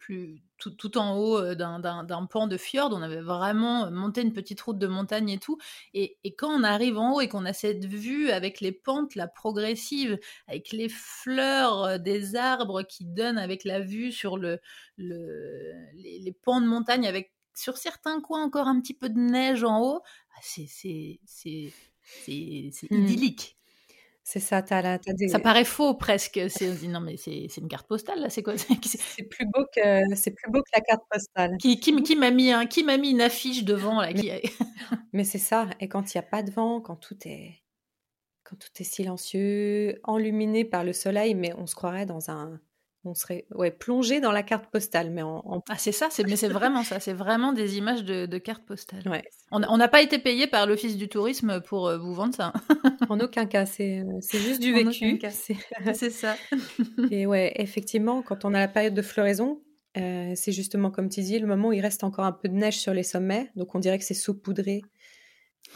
plus 0.00 0.42
tout, 0.58 0.70
tout 0.70 0.98
en 0.98 1.16
haut 1.16 1.38
euh, 1.38 1.54
d'un 1.54 2.26
pan 2.26 2.46
de 2.46 2.56
fjord. 2.56 2.90
On 2.92 3.02
avait 3.02 3.20
vraiment 3.20 3.86
euh, 3.86 3.90
monté 3.90 4.22
une 4.22 4.32
petite 4.32 4.60
route 4.60 4.78
de 4.78 4.86
montagne 4.86 5.30
et 5.30 5.38
tout. 5.38 5.58
Et, 5.94 6.18
et 6.24 6.34
quand 6.34 6.50
on 6.50 6.62
arrive 6.64 6.98
en 6.98 7.14
haut 7.14 7.20
et 7.20 7.28
qu'on 7.28 7.44
a 7.46 7.52
cette 7.52 7.84
vue 7.84 8.30
avec 8.30 8.60
les 8.60 8.72
pentes, 8.72 9.14
la 9.14 9.28
progressive, 9.28 10.18
avec 10.48 10.72
les 10.72 10.88
fleurs 10.88 11.84
euh, 11.84 11.98
des 11.98 12.36
arbres 12.36 12.82
qui 12.82 13.04
donnent 13.04 13.38
avec 13.38 13.64
la 13.64 13.80
vue 13.80 14.12
sur 14.12 14.36
le, 14.36 14.60
le 14.96 15.72
les, 15.94 16.18
les 16.18 16.32
pans 16.32 16.60
de 16.60 16.66
montagne, 16.66 17.06
avec 17.06 17.32
sur 17.54 17.76
certains 17.76 18.20
coins 18.20 18.44
encore 18.44 18.68
un 18.68 18.80
petit 18.80 18.94
peu 18.94 19.08
de 19.08 19.18
neige 19.18 19.64
en 19.64 19.82
haut, 19.82 20.00
ah, 20.36 20.40
c'est 24.38 24.52
mmh. 24.52 24.66
idyllique. 24.66 25.02
C'est 25.04 25.28
ça, 25.28 25.38
Ça 25.38 25.38
paraît 25.40 25.64
faux 25.64 25.94
presque. 25.94 26.40
C'est 26.48 26.82
non 26.88 27.00
mais 27.00 27.16
c'est 27.16 27.56
une 27.56 27.68
carte 27.68 27.86
postale 27.86 28.20
là, 28.20 28.30
c'est 28.30 28.42
quoi? 28.42 28.54
C'est 28.58 29.24
plus 29.24 29.46
beau 29.46 29.64
que 29.74 30.14
c'est 30.14 30.30
plus 30.30 30.50
beau 30.50 30.60
que 30.60 30.70
la 30.72 30.80
carte 30.80 31.02
postale. 31.10 31.56
Qui, 31.58 31.80
qui, 31.80 32.02
qui 32.02 32.16
m'a 32.16 32.30
mis 32.30 32.52
un 32.52 32.66
qui 32.66 32.84
m'a 32.84 32.96
mis 32.96 33.10
une 33.10 33.20
affiche 33.20 33.64
devant 33.64 34.00
là 34.00 34.12
qui... 34.12 34.30
Mais 35.12 35.24
c'est 35.24 35.38
ça. 35.38 35.68
Et 35.80 35.88
quand 35.88 36.14
il 36.14 36.18
n'y 36.18 36.20
a 36.20 36.28
pas 36.28 36.42
de 36.42 36.50
vent, 36.50 36.80
quand 36.80 36.96
tout 36.96 37.16
est 37.24 37.62
quand 38.44 38.56
tout 38.56 38.70
est 38.80 38.84
silencieux, 38.84 40.00
enluminé 40.04 40.64
par 40.64 40.84
le 40.84 40.92
soleil, 40.92 41.34
mais 41.34 41.52
on 41.56 41.66
se 41.66 41.76
croirait 41.76 42.06
dans 42.06 42.30
un 42.30 42.60
on 43.04 43.14
serait 43.14 43.46
ouais, 43.52 43.70
plongé 43.70 44.20
dans 44.20 44.32
la 44.32 44.42
carte 44.42 44.66
postale. 44.70 45.10
Mais 45.10 45.22
en, 45.22 45.62
Ah, 45.68 45.78
c'est 45.78 45.92
ça, 45.92 46.08
c'est, 46.10 46.24
mais 46.24 46.36
c'est 46.36 46.48
vraiment 46.48 46.82
ça, 46.82 47.00
c'est 47.00 47.12
vraiment 47.12 47.52
des 47.52 47.78
images 47.78 48.04
de, 48.04 48.26
de 48.26 48.38
carte 48.38 48.64
postale. 48.64 49.02
Ouais. 49.06 49.22
On 49.50 49.76
n'a 49.76 49.88
pas 49.88 50.02
été 50.02 50.18
payé 50.18 50.46
par 50.46 50.66
l'Office 50.66 50.96
du 50.96 51.08
tourisme 51.08 51.60
pour 51.62 51.88
euh, 51.88 51.98
vous 51.98 52.14
vendre 52.14 52.34
ça. 52.34 52.52
en 53.08 53.18
aucun 53.20 53.46
cas, 53.46 53.66
c'est, 53.66 54.00
euh, 54.00 54.18
c'est 54.20 54.38
juste 54.38 54.60
du 54.60 54.72
vécu. 54.72 55.18
C'est, 55.94 56.10
ça. 56.10 56.36
Et 57.10 57.26
ouais, 57.26 57.52
effectivement, 57.56 58.22
quand 58.22 58.44
on 58.44 58.54
a 58.54 58.58
la 58.58 58.68
période 58.68 58.94
de 58.94 59.02
floraison, 59.02 59.62
euh, 59.96 60.32
c'est 60.36 60.52
justement 60.52 60.90
comme 60.90 61.08
tu 61.08 61.20
dis, 61.20 61.38
le 61.38 61.46
moment 61.46 61.68
où 61.68 61.72
il 61.72 61.80
reste 61.80 62.04
encore 62.04 62.24
un 62.24 62.32
peu 62.32 62.48
de 62.48 62.54
neige 62.54 62.78
sur 62.78 62.94
les 62.94 63.02
sommets, 63.02 63.50
donc 63.56 63.74
on 63.74 63.78
dirait 63.78 63.98
que 63.98 64.04
c'est 64.04 64.14
saupoudré. 64.14 64.82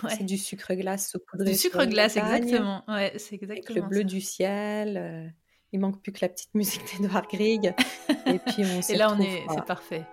Ouais. 0.03 0.11
C'est 0.17 0.25
du 0.25 0.37
sucre 0.37 0.75
glace 0.75 1.11
saupoudré. 1.11 1.51
Du 1.51 1.57
sucre 1.57 1.85
glace, 1.87 2.17
exactement. 2.17 2.85
Ouais, 2.89 3.13
c'est 3.17 3.37
exactement. 3.37 3.65
Avec 3.69 3.75
le 3.75 3.83
bleu 3.83 4.05
du 4.05 4.21
ciel. 4.21 5.33
Il 5.75 5.81
manque 5.81 6.01
plus 6.01 6.13
que 6.13 6.21
la 6.23 6.29
petite 6.29 6.55
musique 6.55 6.83
d'Edouard 7.03 7.27
Grieg. 7.27 7.75
et 8.27 8.39
puis 8.39 8.65
on 8.65 8.81
Et 8.81 8.97
là, 8.97 9.13
on 9.13 9.21
est, 9.21 9.43
c'est 9.51 9.65
parfait. 9.65 10.05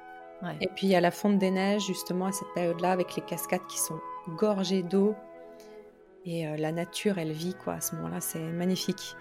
Et 0.59 0.67
puis 0.67 0.87
il 0.87 0.89
y 0.89 0.95
a 0.95 1.01
la 1.01 1.11
fonte 1.11 1.37
des 1.37 1.51
neiges 1.51 1.85
justement 1.85 2.25
à 2.25 2.31
cette 2.31 2.47
période-là 2.55 2.91
avec 2.91 3.15
les 3.15 3.21
cascades 3.21 3.67
qui 3.69 3.77
sont 3.77 3.99
gorgées 4.39 4.81
d'eau 4.81 5.13
et 6.25 6.47
euh, 6.47 6.57
la 6.57 6.71
nature 6.71 7.19
elle 7.19 7.31
vit 7.31 7.53
quoi 7.53 7.73
à 7.73 7.81
ce 7.81 7.95
moment-là 7.95 8.21
c'est 8.21 8.39
magnifique. 8.39 9.15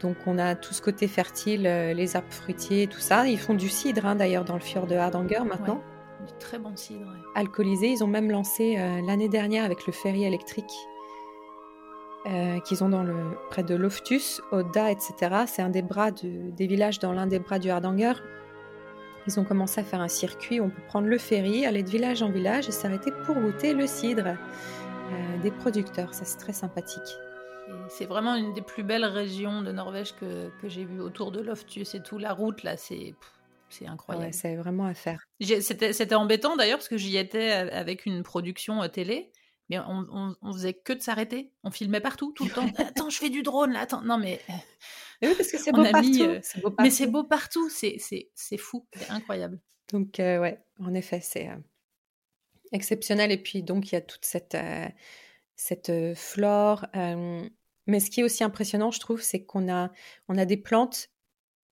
Donc 0.00 0.16
on 0.24 0.38
a 0.38 0.54
tout 0.54 0.72
ce 0.72 0.80
côté 0.80 1.08
fertile, 1.08 1.66
euh, 1.66 1.92
les 1.92 2.16
arbres 2.16 2.32
fruitiers, 2.32 2.86
tout 2.86 3.00
ça. 3.00 3.28
Ils 3.28 3.38
font 3.38 3.52
du 3.52 3.68
cidre 3.68 4.06
hein, 4.06 4.14
d'ailleurs 4.14 4.46
dans 4.46 4.54
le 4.54 4.60
fjord 4.60 4.86
de 4.86 4.94
Hardanger 4.94 5.40
maintenant. 5.46 5.82
Du 6.26 6.32
très 6.38 6.58
bon 6.58 6.74
cidre. 6.74 7.12
Alcoolisé. 7.34 7.88
Ils 7.88 8.02
ont 8.02 8.08
même 8.08 8.30
lancé 8.30 8.76
euh, 8.78 9.02
l'année 9.06 9.28
dernière 9.28 9.64
avec 9.64 9.86
le 9.86 9.92
ferry 9.92 10.24
électrique 10.24 10.72
euh, 12.26 12.60
qu'ils 12.60 12.84
ont 12.84 12.88
dans 12.88 13.02
le, 13.02 13.36
près 13.50 13.64
de 13.64 13.74
Loftus, 13.74 14.40
Oda, 14.52 14.92
etc. 14.92 15.44
C'est 15.46 15.62
un 15.62 15.70
des 15.70 15.82
bras 15.82 16.10
des 16.12 16.66
villages 16.66 17.00
dans 17.00 17.12
l'un 17.12 17.26
des 17.26 17.40
bras 17.40 17.58
du 17.58 17.68
Hardanger. 17.70 18.12
Ils 19.26 19.40
ont 19.40 19.44
commencé 19.44 19.80
à 19.80 19.84
faire 19.84 20.00
un 20.00 20.08
circuit 20.08 20.60
où 20.60 20.64
on 20.64 20.70
peut 20.70 20.82
prendre 20.86 21.08
le 21.08 21.18
ferry, 21.18 21.66
aller 21.66 21.82
de 21.82 21.90
village 21.90 22.22
en 22.22 22.30
village 22.30 22.68
et 22.68 22.72
s'arrêter 22.72 23.10
pour 23.24 23.34
goûter 23.34 23.74
le 23.74 23.86
cidre 23.86 24.26
euh, 24.26 25.38
des 25.42 25.50
producteurs. 25.50 26.14
Ça, 26.14 26.24
c'est 26.24 26.38
très 26.38 26.52
sympathique. 26.52 27.16
C'est 27.88 28.06
vraiment 28.06 28.34
une 28.34 28.52
des 28.52 28.62
plus 28.62 28.82
belles 28.82 29.04
régions 29.04 29.62
de 29.62 29.72
Norvège 29.72 30.14
que, 30.14 30.50
que 30.60 30.68
j'ai 30.68 30.84
vues 30.84 31.00
autour 31.00 31.32
de 31.32 31.40
Loftus 31.40 31.94
et 31.94 32.02
tout. 32.02 32.18
La 32.18 32.32
route, 32.32 32.62
là, 32.62 32.76
c'est 32.76 33.14
c'est 33.68 33.86
incroyable. 33.86 34.26
Ouais, 34.26 34.32
c'est 34.32 34.54
vraiment 34.56 34.84
à 34.84 34.94
faire. 34.94 35.24
C'était 35.40 36.14
embêtant 36.14 36.56
d'ailleurs 36.56 36.78
parce 36.78 36.88
que 36.88 36.98
j'y 36.98 37.16
étais 37.16 37.50
avec 37.50 38.04
une 38.06 38.22
production 38.22 38.82
euh, 38.82 38.88
télé 38.88 39.32
mais 39.72 39.84
on, 39.86 40.36
on, 40.40 40.52
faisait 40.52 40.74
que 40.74 40.92
de 40.92 41.00
s'arrêter. 41.00 41.52
On 41.64 41.70
filmait 41.70 42.00
partout, 42.00 42.32
tout 42.32 42.44
le 42.44 42.50
temps. 42.50 42.66
attends, 42.78 43.10
je 43.10 43.18
fais 43.18 43.30
du 43.30 43.42
drone 43.42 43.72
là, 43.72 43.80
attends. 43.80 44.02
Non, 44.02 44.18
mais. 44.18 44.40
oui, 45.22 45.34
parce 45.36 45.50
que 45.50 45.58
c'est 45.58 45.72
beau, 45.72 45.84
partout. 45.84 46.22
Euh, 46.22 46.40
mais 46.80 46.90
c'est 46.90 47.06
beau 47.06 47.24
partout, 47.24 47.68
c'est 47.70 47.98
fou, 48.58 48.86
c'est 48.94 49.10
incroyable. 49.10 49.60
Donc, 49.92 50.20
euh, 50.20 50.40
ouais, 50.40 50.62
en 50.78 50.94
effet, 50.94 51.20
c'est 51.20 51.48
euh, 51.48 51.56
exceptionnel. 52.72 53.32
Et 53.32 53.38
puis, 53.38 53.62
donc, 53.62 53.90
il 53.90 53.94
y 53.94 53.98
a 53.98 54.02
toute 54.02 54.24
cette, 54.24 54.56
cette 55.56 55.92
flore. 56.14 56.86
mais 56.94 58.00
ce 58.00 58.10
qui 58.10 58.20
est 58.20 58.24
aussi 58.24 58.44
impressionnant, 58.44 58.90
je 58.90 59.00
trouve, 59.00 59.22
c'est 59.22 59.44
qu'on 59.44 59.72
a, 59.72 59.90
on 60.28 60.36
a 60.36 60.44
des 60.44 60.56
plantes 60.56 61.08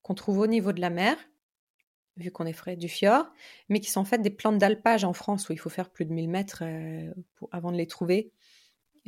qu'on 0.03 0.15
trouve 0.15 0.39
au 0.39 0.47
niveau 0.47 0.73
de 0.73 0.81
la 0.81 0.91
mer, 0.91 1.17
vu 2.21 2.31
qu'on 2.31 2.47
est 2.47 2.53
frais 2.53 2.77
du 2.77 2.89
fjord, 2.89 3.27
mais 3.69 3.81
qui 3.81 3.91
sont 3.91 4.01
en 4.01 4.05
fait 4.05 4.19
des 4.19 4.31
plantes 4.31 4.59
d'alpage 4.59 5.05
en 5.05 5.13
France 5.13 5.49
où 5.49 5.53
il 5.53 5.59
faut 5.59 5.69
faire 5.69 5.91
plus 5.91 6.05
de 6.05 6.13
1000 6.13 6.29
mètres 6.29 6.63
euh, 6.63 7.13
avant 7.51 7.73
de 7.73 7.77
les 7.77 7.87
trouver. 7.87 8.33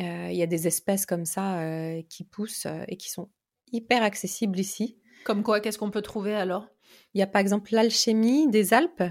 Euh, 0.01 0.29
il 0.31 0.37
y 0.37 0.42
a 0.42 0.46
des 0.46 0.66
espèces 0.66 1.07
comme 1.07 1.25
ça 1.25 1.61
euh, 1.61 2.03
qui 2.09 2.25
poussent 2.25 2.66
et 2.88 2.96
qui 2.96 3.11
sont 3.11 3.31
hyper 3.72 4.03
accessibles 4.03 4.59
ici. 4.59 4.98
Comme 5.25 5.42
quoi, 5.42 5.61
qu'est-ce 5.61 5.79
qu'on 5.79 5.90
peut 5.90 6.03
trouver 6.03 6.35
alors? 6.35 6.68
Il 7.14 7.20
y 7.20 7.22
a 7.22 7.27
par 7.27 7.40
exemple 7.40 7.72
l'alchimie 7.72 8.48
des 8.48 8.75
Alpes, 8.75 9.05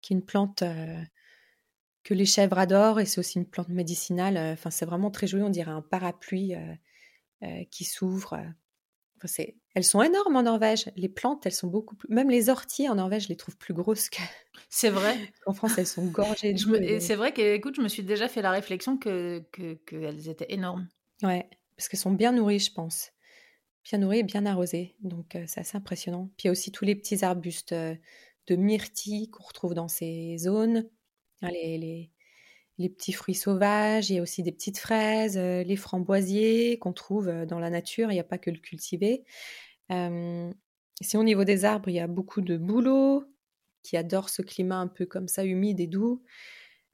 qui 0.00 0.12
est 0.12 0.16
une 0.16 0.24
plante 0.24 0.62
que 2.02 2.14
les 2.14 2.24
chèvres 2.24 2.58
adorent 2.58 3.00
et 3.00 3.06
c'est 3.06 3.18
aussi 3.18 3.38
une 3.38 3.46
plante 3.46 3.68
médicinale. 3.68 4.38
Enfin, 4.52 4.70
c'est 4.70 4.86
vraiment 4.86 5.10
très 5.10 5.26
joli, 5.26 5.42
on 5.42 5.50
dirait 5.50 5.70
un 5.70 5.82
parapluie 5.82 6.54
qui 7.70 7.84
s'ouvre 7.84 8.38
elles 9.74 9.84
sont 9.84 10.02
énormes 10.02 10.36
en 10.36 10.42
Norvège. 10.42 10.90
Les 10.96 11.08
plantes, 11.08 11.46
elles 11.46 11.52
sont 11.52 11.68
beaucoup 11.68 11.94
plus. 11.94 12.12
Même 12.12 12.30
les 12.30 12.48
orties 12.48 12.88
en 12.88 12.94
Norvège, 12.94 13.24
je 13.24 13.28
les 13.28 13.36
trouve 13.36 13.56
plus 13.56 13.74
grosses 13.74 14.08
que. 14.08 14.18
C'est 14.68 14.90
vrai. 14.90 15.16
en 15.46 15.52
France, 15.52 15.78
elles 15.78 15.86
sont 15.86 16.06
gorgées 16.06 16.52
de. 16.52 16.76
Et 16.82 17.00
c'est 17.00 17.16
vrai 17.16 17.32
que, 17.32 17.54
écoute, 17.54 17.74
je 17.76 17.82
me 17.82 17.88
suis 17.88 18.02
déjà 18.02 18.28
fait 18.28 18.42
la 18.42 18.50
réflexion 18.50 18.96
que 18.96 19.42
qu'elles 19.86 20.28
étaient 20.28 20.52
énormes. 20.52 20.88
Ouais, 21.22 21.48
parce 21.76 21.88
qu'elles 21.88 22.00
sont 22.00 22.12
bien 22.12 22.32
nourries, 22.32 22.60
je 22.60 22.72
pense. 22.72 23.10
Bien 23.84 23.98
nourries 23.98 24.20
et 24.20 24.22
bien 24.22 24.46
arrosées. 24.46 24.94
Donc, 25.00 25.34
euh, 25.34 25.44
c'est 25.46 25.60
assez 25.60 25.76
impressionnant. 25.76 26.30
Puis 26.36 26.44
il 26.44 26.46
y 26.46 26.48
a 26.48 26.52
aussi 26.52 26.70
tous 26.70 26.84
les 26.84 26.94
petits 26.94 27.24
arbustes 27.24 27.72
euh, 27.72 27.94
de 28.46 28.56
myrtille 28.56 29.30
qu'on 29.30 29.42
retrouve 29.42 29.74
dans 29.74 29.88
ces 29.88 30.36
zones. 30.38 30.88
Les, 31.42 31.78
les, 31.78 32.10
les 32.80 32.88
petits 32.88 33.12
fruits 33.12 33.34
sauvages, 33.34 34.08
il 34.08 34.16
y 34.16 34.18
a 34.18 34.22
aussi 34.22 34.42
des 34.42 34.52
petites 34.52 34.78
fraises, 34.78 35.36
euh, 35.36 35.62
les 35.62 35.76
framboisiers 35.76 36.78
qu'on 36.78 36.94
trouve 36.94 37.28
euh, 37.28 37.44
dans 37.44 37.58
la 37.58 37.68
nature, 37.68 38.10
il 38.10 38.14
n'y 38.14 38.20
a 38.20 38.24
pas 38.24 38.38
que 38.38 38.50
le 38.50 38.56
cultiver. 38.56 39.22
Euh, 39.92 40.50
au 41.12 41.22
niveau 41.22 41.44
des 41.44 41.66
arbres, 41.66 41.90
il 41.90 41.96
y 41.96 42.00
a 42.00 42.06
beaucoup 42.06 42.40
de 42.40 42.56
bouleaux 42.56 43.24
qui 43.82 43.98
adorent 43.98 44.30
ce 44.30 44.40
climat 44.40 44.78
un 44.78 44.86
peu 44.86 45.04
comme 45.04 45.28
ça, 45.28 45.44
humide 45.44 45.78
et 45.78 45.86
doux. 45.86 46.22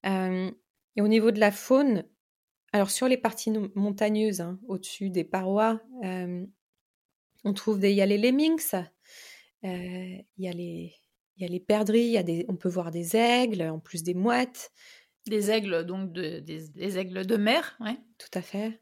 et 0.04 1.00
au 1.00 1.08
niveau 1.08 1.30
de 1.30 1.38
la 1.38 1.52
faune, 1.52 2.04
alors 2.72 2.90
sur 2.90 3.06
les 3.06 3.16
parties 3.16 3.52
montagneuses, 3.74 4.40
hein, 4.40 4.58
au-dessus 4.66 5.10
des 5.10 5.24
parois, 5.24 5.80
on 6.02 7.52
trouve 7.54 7.78
des, 7.80 7.90
il 7.90 7.96
y 7.96 8.02
a 8.02 8.06
les 8.06 8.18
lemmings, 8.18 8.74
il 9.62 10.24
y 10.38 10.48
a 10.48 10.52
les, 10.52 10.94
il 11.36 11.42
y 11.42 11.44
a 11.44 11.48
les 11.48 11.60
perdrix, 11.60 12.12
il 12.12 12.22
des, 12.24 12.44
on 12.48 12.56
peut 12.56 12.68
voir 12.68 12.92
des 12.92 13.16
aigles, 13.16 13.62
en 13.62 13.80
plus 13.80 14.04
des 14.04 14.14
mouettes. 14.14 14.70
Des 15.26 15.50
aigles, 15.50 15.84
donc 15.84 16.12
de, 16.12 16.40
des, 16.40 16.98
aigles 16.98 17.26
de 17.26 17.36
mer, 17.36 17.76
ouais. 17.80 17.96
Tout 18.18 18.38
à 18.38 18.42
fait. 18.42 18.80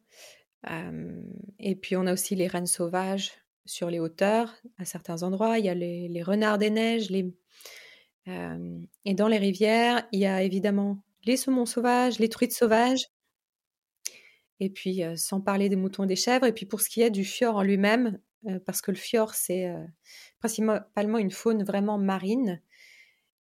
et 1.59 1.75
puis 1.77 1.97
on 1.97 2.07
a 2.07 2.13
aussi 2.13 2.35
les 2.35 2.47
rennes 2.47 2.67
sauvages 2.67 3.33
sur 3.67 3.91
les 3.91 3.99
hauteurs, 3.99 4.55
à 4.79 4.85
certains 4.85 5.23
endroits. 5.23 5.59
Il 5.59 5.65
y 5.65 5.71
a 5.71 5.75
les, 5.75 6.23
renards 6.23 6.59
des 6.59 6.71
neiges, 6.71 7.11
les, 7.11 7.35
et 8.27 9.15
dans 9.15 9.29
les 9.29 9.39
rivières, 9.39 10.07
il 10.13 10.21
y 10.21 10.27
a 10.27 10.43
évidemment 10.43 11.03
les 11.25 11.37
saumons 11.37 11.67
sauvages, 11.67 12.19
les 12.19 12.29
truites 12.29 12.53
sauvages, 12.53 13.09
et 14.61 14.71
puis 14.71 15.03
sans 15.17 15.41
parler 15.41 15.69
des 15.69 15.77
moutons 15.77 16.05
et 16.05 16.09
des 16.09 16.17
chèvres. 16.17 16.47
Et 16.47 16.53
puis 16.53 16.67
pour 16.67 16.81
ce 16.81 16.89
qui 16.89 17.03
est 17.03 17.11
du 17.11 17.25
fjord 17.25 17.57
en 17.57 17.63
lui-même, 17.63 18.19
parce 18.67 18.83
que 18.83 18.91
le 18.91 18.97
fjord, 18.97 19.35
c'est 19.35 19.73
principalement 20.39 21.19
une 21.19 21.31
faune 21.31 21.65
vraiment 21.65 21.99
marine, 21.99 22.61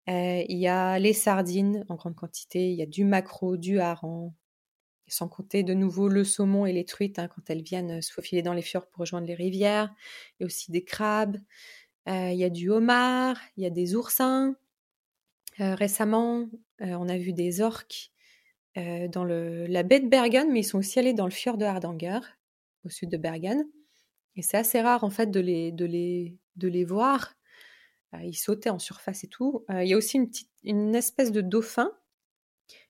il 0.06 0.58
y 0.58 0.68
a 0.68 0.98
les 0.98 1.12
sardines 1.12 1.84
en 1.88 1.94
grande 1.94 2.14
quantité, 2.16 2.70
il 2.70 2.76
y 2.76 2.82
a 2.82 2.86
du 2.86 3.04
maquereau, 3.04 3.56
du 3.56 3.80
hareng, 3.80 4.32
sans 5.06 5.28
compter 5.28 5.62
de 5.62 5.74
nouveau 5.74 6.08
le 6.08 6.24
saumon 6.24 6.66
et 6.66 6.72
les 6.72 6.84
truites 6.84 7.18
hein, 7.18 7.28
quand 7.28 7.48
elles 7.48 7.62
viennent 7.62 8.00
se 8.02 8.12
faufiler 8.12 8.42
dans 8.42 8.52
les 8.52 8.62
fjords 8.62 8.88
pour 8.88 9.00
rejoindre 9.00 9.26
les 9.26 9.34
rivières. 9.34 9.94
Il 10.38 10.42
y 10.42 10.44
a 10.44 10.46
aussi 10.46 10.70
des 10.70 10.84
crabes, 10.84 11.38
il 12.06 12.34
y 12.34 12.44
a 12.44 12.50
du 12.50 12.70
homard, 12.70 13.38
il 13.56 13.64
y 13.64 13.66
a 13.66 13.70
des 13.70 13.94
oursins. 13.94 14.56
récemment, 15.58 16.48
on 16.80 17.08
a 17.08 17.16
vu 17.16 17.32
des 17.32 17.60
orques 17.60 18.10
dans 18.76 19.24
la 19.24 19.82
baie 19.82 20.00
de 20.00 20.08
Bergen, 20.08 20.50
mais 20.50 20.60
ils 20.60 20.64
sont 20.64 20.78
aussi 20.78 20.98
allés 20.98 21.14
dans 21.14 21.26
le 21.26 21.30
fjord 21.30 21.58
de 21.58 21.64
Hardanger, 21.64 22.20
au 22.84 22.88
sud 22.88 23.10
de 23.10 23.16
Bergen. 23.16 23.64
Et 24.36 24.42
c'est 24.42 24.56
assez 24.56 24.80
rare 24.80 25.04
en 25.04 25.10
fait 25.10 25.30
de 25.30 25.40
les, 25.40 25.72
de 25.72 26.68
les 26.68 26.84
voir. 26.84 27.34
Ils 28.22 28.35
sautaient 28.35 28.70
en 28.70 28.79
surface 28.79 29.24
et 29.24 29.29
tout. 29.29 29.64
il 29.70 29.88
y 29.88 29.94
a 29.94 29.96
aussi 29.96 30.16
une, 30.16 30.29
petite, 30.29 30.50
une 30.62 30.94
espèce 30.94 31.33
de 31.33 31.40
dauphin 31.40 31.90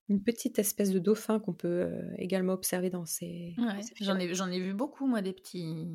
une 0.09 0.23
petite 0.23 0.59
espèce 0.59 0.91
de 0.91 0.99
dauphin 0.99 1.41
qu'on 1.41 1.55
peut 1.55 1.91
également 2.19 2.53
observer 2.53 2.91
dans 2.91 3.07
ces. 3.07 3.57
j'en 4.01 4.19
ai, 4.19 4.35
j'en 4.35 4.51
ai 4.51 4.61
vu 4.61 4.75
beaucoup, 4.75 5.07
moi, 5.07 5.23
des 5.23 5.33
petits, 5.33 5.89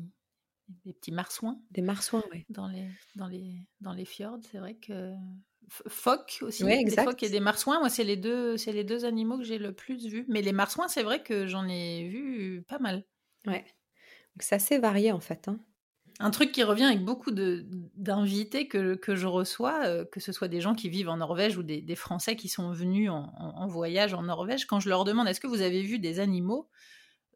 des 0.84 0.92
petits 0.92 1.12
marsouins. 1.12 1.60
Des 1.70 1.82
marsouins, 1.82 2.24
oui. 2.32 2.44
Dans 2.48 2.66
les, 2.66 2.88
dans 3.16 3.28
les, 3.28 3.68
dans 3.80 3.92
les 3.92 4.04
fjords, 4.04 4.40
c'est 4.50 4.58
vrai 4.58 4.74
que 4.74 5.12
phoques 5.88 6.38
aussi. 6.42 6.64
Oui, 6.64 6.72
exact. 6.72 7.04
Des 7.04 7.10
phoques 7.10 7.22
et 7.22 7.28
des 7.28 7.40
marsouins, 7.40 7.78
moi, 7.78 7.88
c'est 7.88 8.04
les 8.04 8.16
deux, 8.16 8.56
c'est 8.56 8.72
les 8.72 8.84
deux 8.84 9.04
animaux 9.04 9.38
que 9.38 9.44
j'ai 9.44 9.58
le 9.58 9.72
plus 9.72 10.06
vus. 10.06 10.24
Mais 10.28 10.42
les 10.42 10.52
marsouins, 10.52 10.88
c'est 10.88 11.02
vrai 11.02 11.22
que 11.22 11.46
j'en 11.46 11.68
ai 11.68 12.08
vu 12.08 12.64
pas 12.68 12.78
mal. 12.78 13.04
Ouais. 13.46 13.64
Donc 14.34 14.42
c'est 14.42 14.56
assez 14.56 14.78
varié 14.78 15.12
en 15.12 15.20
fait. 15.20 15.48
Hein. 15.48 15.60
Un 16.22 16.30
truc 16.30 16.52
qui 16.52 16.62
revient 16.62 16.84
avec 16.84 17.02
beaucoup 17.02 17.30
d'invités 17.30 18.68
que, 18.68 18.94
que, 18.94 19.16
je 19.16 19.26
reçois, 19.26 19.86
euh, 19.86 20.04
que 20.04 20.20
ce 20.20 20.32
soit 20.32 20.48
des 20.48 20.60
gens 20.60 20.74
qui 20.74 20.90
vivent 20.90 21.08
en 21.08 21.16
Norvège 21.16 21.56
ou 21.56 21.62
des, 21.62 21.96
Français 21.96 22.36
qui 22.36 22.48
sont 22.50 22.72
venus 22.72 23.10
en, 23.10 23.66
voyage 23.66 24.12
en 24.12 24.22
Norvège, 24.22 24.66
quand 24.66 24.80
je 24.80 24.90
leur 24.90 25.04
demande 25.04 25.28
est-ce 25.28 25.40
que 25.40 25.46
vous 25.46 25.62
avez 25.62 25.82
vu 25.82 25.98
des 25.98 26.20
animaux, 26.20 26.68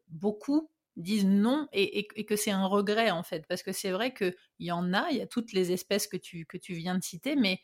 beaucoup 0.09 0.69
disent 0.97 1.25
non 1.25 1.67
et, 1.73 2.05
que 2.05 2.35
c'est 2.35 2.51
un 2.51 2.67
regret 2.67 3.09
en 3.09 3.23
fait, 3.23 3.45
parce 3.47 3.63
que 3.63 3.71
c'est 3.71 3.91
vrai 3.91 4.13
qu'il 4.13 4.35
y 4.59 4.71
en 4.71 4.93
a, 4.93 5.07
il 5.09 5.17
y 5.17 5.21
a 5.21 5.27
toutes 5.27 5.51
les 5.51 5.71
espèces 5.71 6.05
que 6.07 6.17
tu, 6.17 6.45
que 6.45 6.57
tu 6.57 6.73
viens 6.73 6.95
de 6.95 7.03
citer, 7.03 7.35
mais 7.35 7.59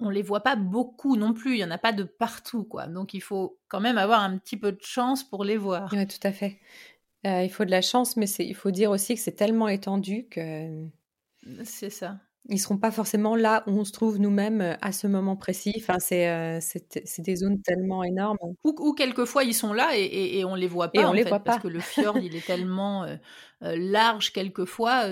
on 0.00 0.08
les 0.08 0.22
voit 0.22 0.42
pas 0.42 0.56
beaucoup 0.56 1.16
non 1.16 1.34
plus, 1.34 1.52
il 1.52 1.58
y 1.58 1.64
en 1.64 1.70
a 1.70 1.78
pas 1.78 1.92
de 1.92 2.04
partout 2.04 2.64
quoi. 2.64 2.86
Donc 2.86 3.12
il 3.12 3.20
faut 3.20 3.60
quand 3.68 3.80
même 3.80 3.98
avoir 3.98 4.20
un 4.20 4.38
petit 4.38 4.56
peu 4.56 4.72
de 4.72 4.82
chance 4.82 5.22
pour 5.22 5.44
les 5.44 5.58
voir. 5.58 5.90
Oui, 5.92 6.06
tout 6.06 6.26
à 6.26 6.32
fait. 6.32 6.58
Euh, 7.26 7.42
il 7.42 7.50
faut 7.50 7.64
de 7.64 7.70
la 7.70 7.82
chance, 7.82 8.16
mais 8.16 8.26
il 8.38 8.54
faut 8.54 8.70
dire 8.70 8.90
aussi 8.90 9.14
que 9.14 9.20
c'est 9.20 9.32
tellement 9.32 9.68
étendu 9.68 10.26
que. 10.30 10.86
C'est 11.64 11.90
ça. 11.90 12.18
Ils 12.48 12.58
seront 12.58 12.78
pas 12.78 12.90
forcément 12.90 13.36
là 13.36 13.62
où 13.66 13.72
on 13.72 13.84
se 13.84 13.92
trouve 13.92 14.18
nous-mêmes 14.18 14.62
euh, 14.62 14.74
à 14.80 14.92
ce 14.92 15.06
moment 15.06 15.36
précis. 15.36 15.74
Enfin, 15.76 15.98
c'est 15.98 16.26
euh, 16.26 16.58
des 17.18 17.36
zones 17.36 17.60
tellement 17.60 18.02
énormes. 18.02 18.38
Ou, 18.64 18.94
quelquefois 18.94 19.44
ils 19.44 19.52
sont 19.54 19.74
là 19.74 19.90
et, 19.94 20.38
et, 20.38 20.44
on 20.46 20.54
les 20.54 20.66
voit 20.66 20.90
pas. 20.90 21.02
Et 21.02 21.04
on 21.04 21.12
les 21.12 21.22
fait, 21.22 21.28
voit 21.28 21.40
pas 21.40 21.52
parce 21.52 21.62
que 21.62 21.68
le 21.68 21.80
fjord 21.80 22.16
il 22.18 22.34
est 22.34 22.46
tellement 22.46 23.06
large 23.60 24.32
quelquefois. 24.32 25.06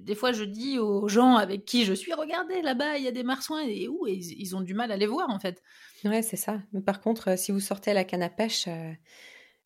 des 0.00 0.14
fois 0.16 0.32
je 0.32 0.42
dis 0.42 0.80
aux 0.80 1.06
gens 1.06 1.36
avec 1.36 1.64
qui 1.64 1.84
je 1.84 1.94
suis, 1.94 2.12
regardez 2.12 2.60
là-bas 2.62 2.98
il 2.98 3.04
y 3.04 3.08
a 3.08 3.12
des 3.12 3.22
marsouins 3.22 3.62
et 3.62 3.86
où 3.86 4.08
ils, 4.08 4.56
ont 4.56 4.60
du 4.60 4.74
mal 4.74 4.90
à 4.90 4.96
les 4.96 5.06
voir 5.06 5.30
en 5.30 5.38
fait. 5.38 5.62
Ouais, 6.04 6.22
c'est 6.22 6.36
ça. 6.36 6.60
Mais 6.72 6.80
par 6.80 7.00
contre, 7.00 7.38
si 7.38 7.52
vous 7.52 7.60
sortez 7.60 7.92
à 7.92 7.94
la 7.94 8.02
canne 8.02 8.24
à 8.24 8.28
pêche 8.28 8.68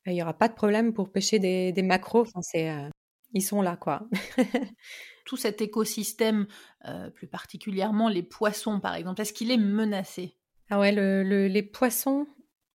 il 0.07 0.15
n'y 0.15 0.23
aura 0.23 0.35
pas 0.35 0.49
de 0.49 0.55
problème 0.55 0.93
pour 0.93 1.11
pêcher 1.11 1.39
des, 1.39 1.73
des 1.73 1.83
macros. 1.83 2.23
Enfin, 2.23 2.43
c'est, 2.43 2.71
euh, 2.71 2.89
ils 3.35 3.43
sont 3.43 3.63
là, 3.63 3.77
quoi. 3.77 4.09
Tout 5.27 5.37
cet 5.37 5.61
écosystème, 5.61 6.47
euh, 6.87 7.11
plus 7.11 7.27
particulièrement 7.27 8.09
les 8.09 8.23
poissons, 8.23 8.81
par 8.81 8.95
exemple, 8.95 9.21
est-ce 9.21 9.33
qu'il 9.33 9.51
est 9.51 9.59
menacé? 9.59 10.37
Ah 10.71 10.81
ouais, 10.81 10.93
le, 10.93 11.23
les 11.49 11.63
poissons, 11.63 12.27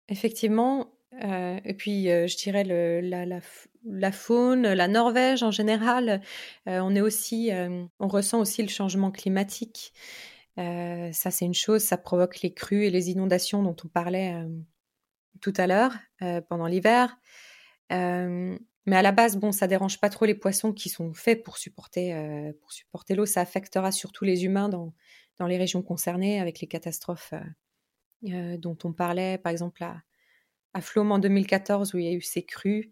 effectivement. 0.08 0.92
Euh, 1.22 1.58
et 1.64 1.74
puis, 1.74 2.06
je 2.06 2.36
dirais 2.36 2.64
le, 2.64 3.00
la, 3.00 3.24
la, 3.24 3.40
la, 3.84 4.12
faune, 4.12 4.62
la 4.62 4.88
Norvège 4.88 5.42
en 5.42 5.52
général. 5.52 6.20
on 6.66 6.94
est 6.94 7.00
aussi, 7.00 7.50
on 8.00 8.08
ressent 8.08 8.40
aussi 8.40 8.62
le 8.62 8.68
changement 8.68 9.12
climatique. 9.12 9.92
ça, 10.56 11.30
c'est 11.30 11.44
une 11.44 11.54
chose. 11.54 11.82
Ça 11.82 11.96
provoque 11.96 12.42
les 12.42 12.52
crues 12.52 12.84
et 12.84 12.90
les 12.90 13.10
inondations 13.10 13.62
dont 13.62 13.76
on 13.84 13.88
parlait 13.88 14.44
tout 15.40 15.52
à 15.56 15.66
l'heure, 15.66 15.94
euh, 16.22 16.40
pendant 16.40 16.66
l'hiver. 16.66 17.16
Euh, 17.92 18.58
mais 18.86 18.96
à 18.96 19.02
la 19.02 19.12
base, 19.12 19.36
bon, 19.36 19.52
ça 19.52 19.66
dérange 19.66 20.00
pas 20.00 20.10
trop 20.10 20.24
les 20.26 20.34
poissons 20.34 20.72
qui 20.72 20.88
sont 20.88 21.12
faits 21.14 21.42
pour 21.42 21.58
supporter, 21.58 22.14
euh, 22.14 22.52
supporter 22.68 23.14
l'eau. 23.14 23.26
Ça 23.26 23.40
affectera 23.40 23.92
surtout 23.92 24.24
les 24.24 24.44
humains 24.44 24.68
dans, 24.68 24.92
dans 25.38 25.46
les 25.46 25.56
régions 25.56 25.82
concernées 25.82 26.40
avec 26.40 26.60
les 26.60 26.66
catastrophes 26.66 27.34
dont 28.22 28.78
on 28.84 28.92
parlait, 28.94 29.36
par 29.36 29.52
exemple 29.52 29.84
à, 29.84 30.02
à 30.72 30.80
en 30.96 31.18
2014 31.18 31.92
où 31.92 31.98
il 31.98 32.06
y 32.06 32.08
a 32.08 32.12
eu 32.12 32.22
ces 32.22 32.42
crues. 32.42 32.90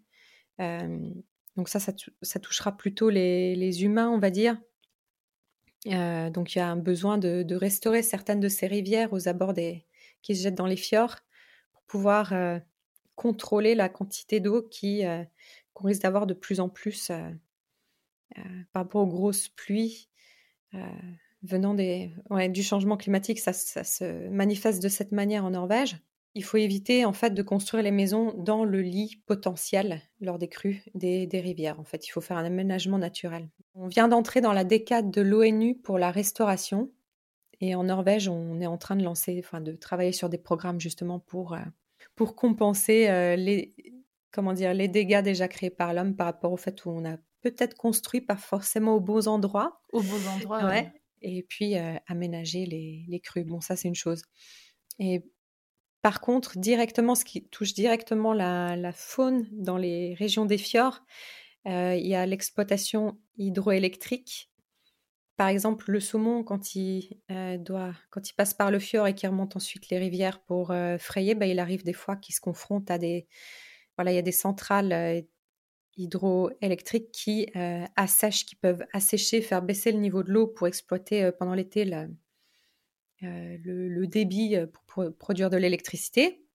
donc 0.59 1.69
ça, 1.69 1.79
ça, 1.79 2.39
touchera 2.39 2.77
plutôt 2.77 3.09
les, 3.09 3.55
les, 3.55 3.83
humains, 3.83 4.11
on 4.11 4.19
va 4.19 4.29
dire. 4.29 4.59
donc 5.85 6.53
il 6.53 6.59
y 6.59 6.61
a 6.61 6.67
un 6.67 6.75
besoin 6.75 7.17
de, 7.17 7.41
de, 7.41 7.55
restaurer 7.55 8.03
certaines 8.03 8.41
de 8.41 8.47
ces 8.47 8.67
rivières 8.67 9.11
aux 9.11 9.27
abords 9.27 9.53
des, 9.53 9.87
qui 10.21 10.35
se 10.35 10.43
jettent 10.43 10.53
dans 10.53 10.67
les 10.67 10.77
fjords 10.77 11.15
pouvoir 11.87 12.33
contrôler 13.15 13.75
la 13.75 13.89
quantité 13.89 14.39
d'eau 14.39 14.61
qui 14.61 15.03
qu'on 15.73 15.87
risque 15.87 16.01
d'avoir 16.01 16.27
de 16.27 16.33
plus 16.33 16.59
en 16.59 16.69
plus 16.69 17.11
par 18.71 18.83
rapport 18.83 19.01
aux 19.03 19.07
grosses 19.07 19.49
pluies 19.49 20.09
venant 21.43 21.75
du 21.75 22.63
changement 22.63 22.97
climatique. 22.97 23.39
Ça, 23.39 23.53
se 23.53 24.29
manifeste 24.29 24.81
de 24.81 24.89
cette 24.89 25.11
manière 25.11 25.45
en 25.45 25.51
Norvège. 25.51 25.97
Il 26.35 26.43
faut 26.43 26.57
éviter 26.57 27.05
en 27.05 27.13
fait 27.13 27.31
de 27.31 27.43
construire 27.43 27.83
les 27.83 27.91
maisons 27.91 28.33
dans 28.35 28.65
le 28.65 28.81
lit 28.81 29.21
potentiel 29.27 30.01
lors 30.19 30.39
des 30.39 30.47
crues 30.47 30.81
des, 30.95 31.27
des 31.27 31.39
rivières. 31.39 31.79
En 31.79 31.83
fait, 31.83 32.07
il 32.07 32.09
faut 32.09 32.21
faire 32.21 32.37
un 32.37 32.45
aménagement 32.45 32.97
naturel. 32.97 33.49
On 33.75 33.87
vient 33.87 34.07
d'entrer 34.07 34.41
dans 34.41 34.53
la 34.53 34.63
décade 34.63 35.11
de 35.11 35.21
l'ONU 35.21 35.75
pour 35.75 35.99
la 35.99 36.09
restauration. 36.09 36.91
Et 37.65 37.75
en 37.75 37.83
Norvège, 37.85 38.27
on 38.27 38.59
est 38.59 38.67
en 38.67 38.77
train 38.77 38.97
de 38.97 39.05
lancer, 39.05 39.41
enfin, 39.41 39.61
de 39.61 39.71
travailler 39.71 40.11
sur 40.11 40.27
des 40.27 40.37
programmes 40.37 40.81
justement 40.81 41.19
pour 41.19 41.55
pour 42.13 42.35
compenser 42.35 43.07
euh, 43.07 43.37
les, 43.37 43.73
comment 44.31 44.51
dire, 44.51 44.73
les 44.73 44.89
dégâts 44.89 45.21
déjà 45.21 45.47
créés 45.47 45.69
par 45.69 45.93
l'homme 45.93 46.13
par 46.13 46.25
rapport 46.27 46.51
au 46.51 46.57
fait 46.57 46.83
où 46.83 46.89
on 46.89 47.05
a 47.05 47.15
peut-être 47.39 47.77
construit 47.77 48.19
pas 48.19 48.35
forcément 48.35 48.95
aux 48.95 48.99
beaux 48.99 49.29
endroits. 49.29 49.81
Aux 49.93 50.01
beaux 50.01 50.27
endroits, 50.35 50.65
ouais. 50.65 50.91
Et 51.21 51.43
puis 51.43 51.77
euh, 51.77 51.95
aménager 52.05 52.65
les, 52.65 53.05
les 53.07 53.19
crues. 53.21 53.45
Bon, 53.45 53.61
ça 53.61 53.77
c'est 53.77 53.87
une 53.87 53.95
chose. 53.95 54.23
Et 54.99 55.23
par 56.01 56.19
contre, 56.19 56.59
directement, 56.59 57.15
ce 57.15 57.23
qui 57.23 57.47
touche 57.47 57.73
directement 57.73 58.33
la, 58.33 58.75
la 58.75 58.91
faune 58.91 59.47
dans 59.53 59.77
les 59.77 60.15
régions 60.15 60.45
des 60.45 60.57
fjords, 60.57 60.99
euh, 61.65 61.95
il 61.95 62.07
y 62.07 62.13
a 62.15 62.25
l'exploitation 62.25 63.17
hydroélectrique 63.37 64.49
par 65.35 65.47
exemple, 65.47 65.91
le 65.91 65.99
saumon, 65.99 66.43
quand 66.43 66.75
il, 66.75 67.17
euh, 67.31 67.57
doit, 67.57 67.93
quand 68.11 68.29
il 68.29 68.33
passe 68.33 68.53
par 68.53 68.69
le 68.69 68.79
fjord 68.79 69.07
et 69.07 69.15
qu'il 69.15 69.29
remonte 69.29 69.55
ensuite 69.55 69.89
les 69.89 69.97
rivières 69.97 70.39
pour 70.43 70.71
euh, 70.71 70.97
frayer, 70.99 71.33
bah, 71.33 71.47
il 71.47 71.59
arrive 71.59 71.83
des 71.83 71.93
fois 71.93 72.15
qu'il 72.15 72.35
se 72.35 72.41
confronte 72.41 72.91
à 72.91 72.97
des... 72.97 73.27
Voilà, 73.97 74.11
il 74.11 74.15
y 74.15 74.19
a 74.19 74.23
des 74.23 74.31
centrales 74.31 74.93
euh, 74.93 75.21
hydroélectriques 75.97 77.11
qui 77.11 77.47
assèchent, 77.95 78.45
qui 78.45 78.55
peuvent 78.55 78.83
assécher, 78.93 79.41
faire 79.41 79.61
baisser 79.61 79.91
le 79.91 79.99
niveau 79.99 80.23
de 80.23 80.31
l'eau 80.31 80.47
pour 80.47 80.67
exploiter 80.67 81.29
pendant 81.37 81.53
l'été 81.53 81.85
le, 81.85 82.07
le, 83.21 84.07
débit 84.07 84.57
pour, 84.87 85.05
produire 85.19 85.51
de 85.51 85.57
l'électricité. 85.57 86.47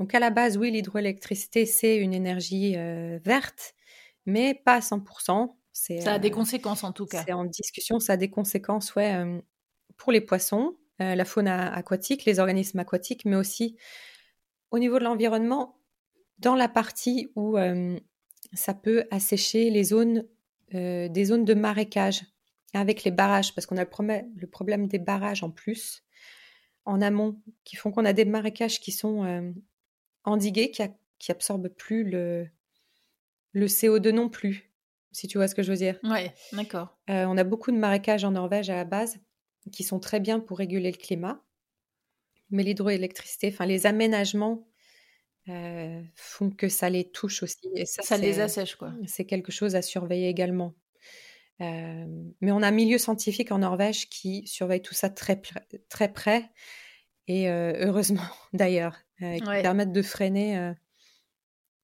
Donc 0.00 0.12
à 0.12 0.18
la 0.18 0.30
base, 0.30 0.58
oui, 0.58 0.72
l'hydroélectricité, 0.72 1.66
c'est 1.66 1.98
une 1.98 2.12
énergie 2.12 2.74
verte, 3.24 3.76
mais 4.24 4.54
pas 4.54 4.74
à 4.74 4.80
100% 4.80 5.54
ça 5.76 6.14
a 6.14 6.18
des 6.18 6.30
euh, 6.30 6.34
conséquences 6.34 6.84
en 6.84 6.92
tout 6.92 7.06
cas. 7.06 7.22
C'est 7.26 7.32
en 7.32 7.44
discussion, 7.44 8.00
ça 8.00 8.14
a 8.14 8.16
des 8.16 8.30
conséquences, 8.30 8.94
ouais, 8.94 9.14
euh, 9.14 9.40
pour 9.96 10.10
les 10.10 10.20
poissons, 10.20 10.76
euh, 11.02 11.14
la 11.14 11.24
faune 11.24 11.48
aquatique, 11.48 12.24
les 12.24 12.38
organismes 12.38 12.78
aquatiques, 12.78 13.24
mais 13.24 13.36
aussi 13.36 13.76
au 14.70 14.78
niveau 14.78 14.98
de 14.98 15.04
l'environnement, 15.04 15.78
dans 16.38 16.54
la 16.54 16.68
partie 16.68 17.30
où 17.36 17.56
ça 18.52 18.74
peut 18.74 19.04
assécher 19.10 19.70
les 19.70 19.84
zones, 19.84 20.26
des 20.72 21.24
zones 21.24 21.44
de 21.44 21.54
marécage 21.54 22.24
avec 22.74 23.04
les 23.04 23.10
barrages, 23.10 23.54
parce 23.54 23.64
qu'on 23.64 23.78
a 23.78 23.84
le 23.84 24.46
problème, 24.46 24.86
des 24.86 24.98
barrages 24.98 25.42
en 25.42 25.50
plus 25.50 26.04
en 26.84 27.00
amont, 27.00 27.40
qui 27.64 27.76
font 27.76 27.90
qu'on 27.90 28.04
a 28.04 28.12
des 28.12 28.26
marécages 28.26 28.80
qui 28.80 28.92
sont 28.92 29.54
endigués, 30.24 30.70
qui, 30.70 30.82
qui 31.18 31.32
absorbent 31.32 31.68
plus 31.68 32.04
le, 32.04 32.48
le 33.52 33.66
CO2 33.66 34.10
non 34.10 34.28
plus 34.28 34.75
si 35.12 35.28
tu 35.28 35.38
vois 35.38 35.48
ce 35.48 35.54
que 35.54 35.62
je 35.62 35.70
veux 35.70 35.78
dire. 35.78 35.98
Ouais, 36.02 36.34
d'accord. 36.52 36.96
Euh, 37.10 37.24
on 37.26 37.36
a 37.36 37.44
beaucoup 37.44 37.70
de 37.70 37.76
marécages 37.76 38.24
en 38.24 38.32
Norvège 38.32 38.70
à 38.70 38.76
la 38.76 38.84
base. 38.84 39.18
qui 39.72 39.82
sont 39.82 39.98
très 39.98 40.20
bien 40.20 40.38
pour 40.38 40.58
réguler 40.58 40.92
le 40.92 40.96
climat. 40.96 41.42
Mais 42.50 42.62
l'hydroélectricité, 42.62 43.48
enfin 43.52 43.66
les 43.66 43.86
aménagements 43.86 44.68
font 46.14 46.50
que 46.50 46.68
ça 46.68 46.90
les 46.90 47.08
touche 47.08 47.42
aussi. 47.42 47.68
Et 47.74 47.86
ça, 47.86 48.02
ça 48.02 48.16
les 48.16 48.40
assèche, 48.40 48.74
quoi. 48.76 48.92
C'est 49.06 49.24
quelque 49.24 49.52
chose 49.52 49.76
à 49.76 49.82
surveiller 49.82 50.28
également. 50.28 50.74
mais 51.60 52.52
on 52.52 52.62
a 52.62 52.68
un 52.68 52.72
milieu 52.72 52.98
scientifique 52.98 53.50
en 53.52 53.58
Norvège 53.58 54.08
qui 54.08 54.46
surveille 54.46 54.82
tout 54.82 54.94
ça 54.94 55.08
très, 55.08 55.40
très 55.88 56.12
près, 56.12 56.50
et 57.28 57.48
heureusement 57.48 58.22
d'ailleurs, 58.52 58.96
qui 59.18 59.40
permettent 59.62 59.92
de 59.92 60.02
freiner, 60.02 60.74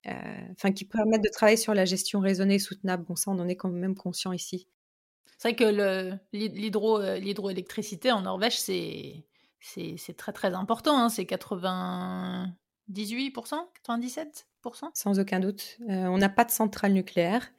enfin 0.06 0.72
qui 0.72 0.84
permettent 0.84 1.24
de 1.24 1.30
travailler 1.30 1.56
sur 1.56 1.74
la 1.74 1.84
gestion 1.84 2.20
raisonnée 2.20 2.56
et 2.56 2.58
soutenable. 2.58 3.04
Bon, 3.04 3.16
ça, 3.16 3.30
on 3.30 3.38
en 3.38 3.48
est 3.48 3.56
quand 3.56 3.70
même 3.70 3.94
conscient 3.94 4.32
ici. 4.32 4.68
C'est 5.38 5.48
vrai 5.48 5.56
que 5.56 6.18
l'hydroélectricité 6.32 8.12
en 8.12 8.22
Norvège, 8.22 8.58
c'est 8.58 9.24
très 10.16 10.32
très 10.32 10.54
important. 10.54 10.98
Hein. 10.98 11.08
C'est 11.08 11.26
80 11.26 12.54
18%, 12.90 13.32
97% 13.86 14.44
Sans 14.94 15.18
aucun 15.18 15.40
doute. 15.40 15.78
Euh, 15.88 16.06
on 16.06 16.18
n'a 16.18 16.28
pas 16.28 16.44
de 16.44 16.50
centrale 16.50 16.92
nucléaire, 16.92 17.50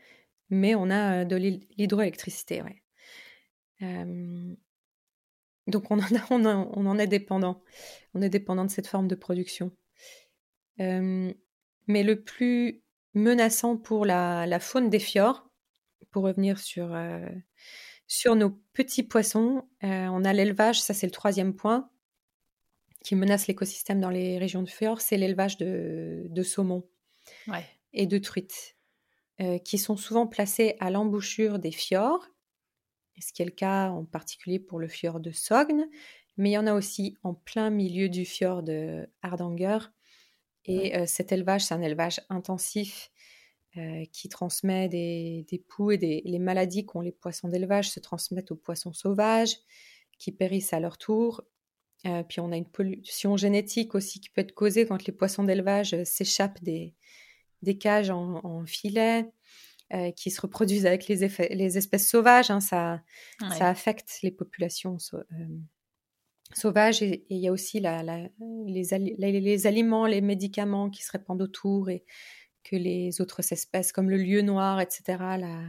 mais 0.49 0.75
on 0.75 0.89
a 0.89 1.21
euh, 1.21 1.25
de 1.25 1.35
l'hydroélectricité, 1.35 2.61
ouais. 2.61 2.81
Euh, 3.81 4.55
donc 5.67 5.91
on 5.91 5.99
en, 5.99 6.71
on, 6.75 6.85
en, 6.85 6.97
est 6.97 7.07
dépendant. 7.07 7.61
On 8.13 8.21
est 8.21 8.29
dépendant 8.29 8.65
de 8.65 8.71
cette 8.71 8.87
forme 8.87 9.07
de 9.07 9.15
production. 9.15 9.71
Mais 11.87 12.03
le 12.03 12.21
plus 12.21 12.81
menaçant 13.13 13.77
pour 13.77 14.05
la, 14.05 14.59
faune 14.59 14.89
des 14.89 14.99
fjords, 14.99 15.49
pour 16.11 16.23
revenir 16.23 16.59
sur, 16.59 16.95
sur 18.07 18.35
nos 18.35 18.51
petits 18.73 19.03
poissons, 19.03 19.67
on 19.81 20.23
a 20.25 20.33
l'élevage, 20.33 20.81
ça 20.81 20.93
c'est 20.93 21.07
le 21.07 21.11
troisième 21.11 21.55
point 21.55 21.89
qui 23.03 23.15
menace 23.15 23.47
l'écosystème 23.47 23.99
dans 23.99 24.09
les 24.09 24.39
régions 24.39 24.63
de 24.63 24.69
fjord, 24.69 25.01
c'est 25.01 25.17
l'élevage 25.17 25.57
de, 25.57 26.23
de 26.29 26.43
saumon 26.43 26.87
et 27.91 28.07
de 28.07 28.17
truites, 28.17 28.77
euh, 29.41 29.59
qui 29.59 29.77
sont 29.77 29.97
souvent 29.97 30.25
placés 30.25 30.75
à 30.79 30.89
l'embouchure 30.89 31.59
des 31.59 31.71
fjords, 31.71 32.27
ce 33.19 33.31
qui 33.33 33.41
est 33.41 33.45
le 33.45 33.51
cas 33.51 33.89
en 33.89 34.05
particulier 34.05 34.59
pour 34.59 34.79
le 34.79 34.87
fjord 34.87 35.19
de 35.19 35.31
Sogn, 35.31 35.87
mais 36.37 36.51
il 36.51 36.53
y 36.53 36.57
en 36.57 36.65
a 36.65 36.73
aussi 36.73 37.15
en 37.23 37.33
plein 37.33 37.69
milieu 37.69 38.09
du 38.09 38.25
fjord 38.25 38.63
de 38.63 39.07
Hardanger. 39.21 39.79
Et 40.65 40.95
euh, 40.95 41.05
cet 41.05 41.31
élevage, 41.31 41.65
c'est 41.65 41.73
un 41.73 41.81
élevage 41.81 42.21
intensif 42.29 43.11
euh, 43.75 44.05
qui 44.11 44.29
transmet 44.29 44.87
des, 44.87 45.47
des 45.49 45.57
poux 45.57 45.89
et 45.89 45.97
des, 45.97 46.21
les 46.25 46.37
maladies 46.37 46.85
qu'ont 46.85 47.01
les 47.01 47.11
poissons 47.11 47.47
d'élevage 47.47 47.89
se 47.89 47.99
transmettent 47.99 48.51
aux 48.51 48.55
poissons 48.55 48.93
sauvages 48.93 49.55
qui 50.19 50.31
périssent 50.31 50.73
à 50.73 50.79
leur 50.79 50.99
tour. 50.99 51.41
Euh, 52.05 52.21
puis 52.21 52.39
on 52.39 52.51
a 52.51 52.55
une 52.55 52.69
pollution 52.69 53.35
génétique 53.35 53.95
aussi 53.95 54.19
qui 54.19 54.29
peut 54.29 54.41
être 54.41 54.53
causée 54.53 54.85
quand 54.85 55.07
les 55.07 55.11
poissons 55.11 55.43
d'élevage 55.43 55.95
euh, 55.95 56.05
s'échappent 56.05 56.63
des, 56.63 56.93
des, 57.63 57.77
cages 57.79 58.11
en, 58.11 58.45
en 58.45 58.63
filet, 58.65 59.25
qui 60.15 60.31
se 60.31 60.41
reproduisent 60.41 60.87
avec 60.87 61.07
les, 61.07 61.23
effets, 61.23 61.49
les 61.53 61.77
espèces 61.77 62.09
sauvages. 62.09 62.49
Hein, 62.49 62.61
ça, 62.61 63.03
ça 63.39 63.69
affecte 63.69 64.19
les 64.23 64.31
populations 64.31 64.97
sauvages. 66.55 67.01
Et 67.01 67.25
il 67.29 67.39
y 67.39 67.47
a 67.47 67.51
aussi 67.51 67.79
la, 67.79 68.03
la, 68.03 68.27
les, 68.65 68.83
les, 69.17 69.67
aliments, 69.67 70.05
les 70.05 70.21
médicaments 70.21 70.89
qui 70.89 71.03
se 71.03 71.11
répandent 71.11 71.41
autour 71.41 71.89
et 71.89 72.05
que 72.63 72.75
les 72.75 73.21
autres 73.21 73.41
espèces 73.51 73.91
comme 73.91 74.09
le 74.09 74.17
lieu 74.17 74.41
noir, 74.41 74.79
etc., 74.79 75.03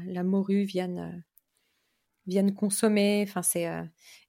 la, 0.07 0.23
morue 0.23 0.65
viennent 0.65 1.25
viennent 2.27 2.55
consommer. 2.55 3.25
Enfin, 3.29 3.43
c'est, 3.43 3.69
euh, 3.69 3.83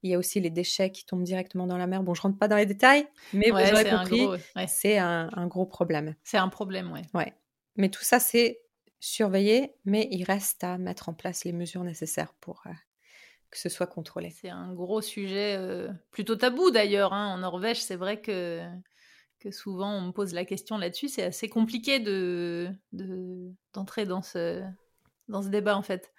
il 0.04 0.12
y 0.12 0.16
a 0.16 0.18
aussi 0.18 0.42
les 0.42 0.50
déchets 0.50 0.92
qui 0.92 1.06
tombent 1.06 1.24
directement 1.24 1.66
dans 1.66 1.78
la 1.78 1.88
mer. 1.88 2.04
Bon, 2.04 2.14
je 2.14 2.22
rentre 2.22 2.38
pas 2.38 2.50
dans 2.50 2.58
les 2.58 2.66
détails, 2.66 3.08
mais 3.32 3.52
vous 3.52 3.58
aurez 3.58 3.90
compris, 3.90 4.28
c'est 4.68 4.98
un, 4.98 5.48
gros 5.48 5.66
problème. 5.66 6.16
C'est 6.24 6.38
un 6.38 6.50
problème, 6.50 6.92
ouais. 6.92 7.04
Ouais. 7.14 7.34
Mais 7.78 7.90
tout 7.90 8.04
ça, 8.04 8.20
c'est 8.20 8.62
surveillé, 9.00 9.76
mais 9.86 10.08
il 10.12 10.24
reste 10.24 10.64
à 10.64 10.78
mettre 10.78 11.10
en 11.10 11.14
place 11.14 11.46
les 11.46 11.54
mesures 11.54 11.84
nécessaires 11.84 12.34
pour 12.42 12.64
euh, 12.66 12.72
que 13.56 13.62
ce 13.62 13.70
soit 13.70 13.88
contrôlé. 13.88 14.32
C'est 14.32 14.50
un 14.50 14.74
gros 14.74 15.02
sujet, 15.02 15.56
euh, 15.58 15.88
plutôt 16.12 16.36
tabou 16.36 16.72
d'ailleurs. 16.72 17.14
Hein. 17.14 17.34
En 17.34 17.38
Norvège, 17.38 17.82
c'est 17.82 17.96
vrai 17.96 18.20
que 18.20 18.62
que 19.40 19.50
souvent 19.50 19.94
on 19.94 20.02
me 20.08 20.12
pose 20.12 20.34
la 20.34 20.44
question 20.44 20.78
là-dessus. 20.78 21.08
C'est 21.08 21.24
assez 21.24 21.48
compliqué 21.48 22.00
de 22.00 22.70
d'entrer 23.74 24.06
dans 24.06 24.22
ce 24.22 24.62
dans 25.30 25.42
ce 25.42 25.48
débat 25.48 25.78
en 25.78 25.82
fait. 25.82 26.12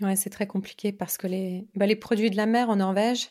Ouais, 0.00 0.16
c'est 0.16 0.30
très 0.30 0.48
compliqué 0.48 0.90
parce 0.90 1.18
que 1.18 1.28
les, 1.28 1.68
bah, 1.76 1.86
les 1.86 1.94
produits 1.94 2.30
de 2.30 2.36
la 2.36 2.46
mer 2.46 2.68
en 2.68 2.76
Norvège, 2.76 3.28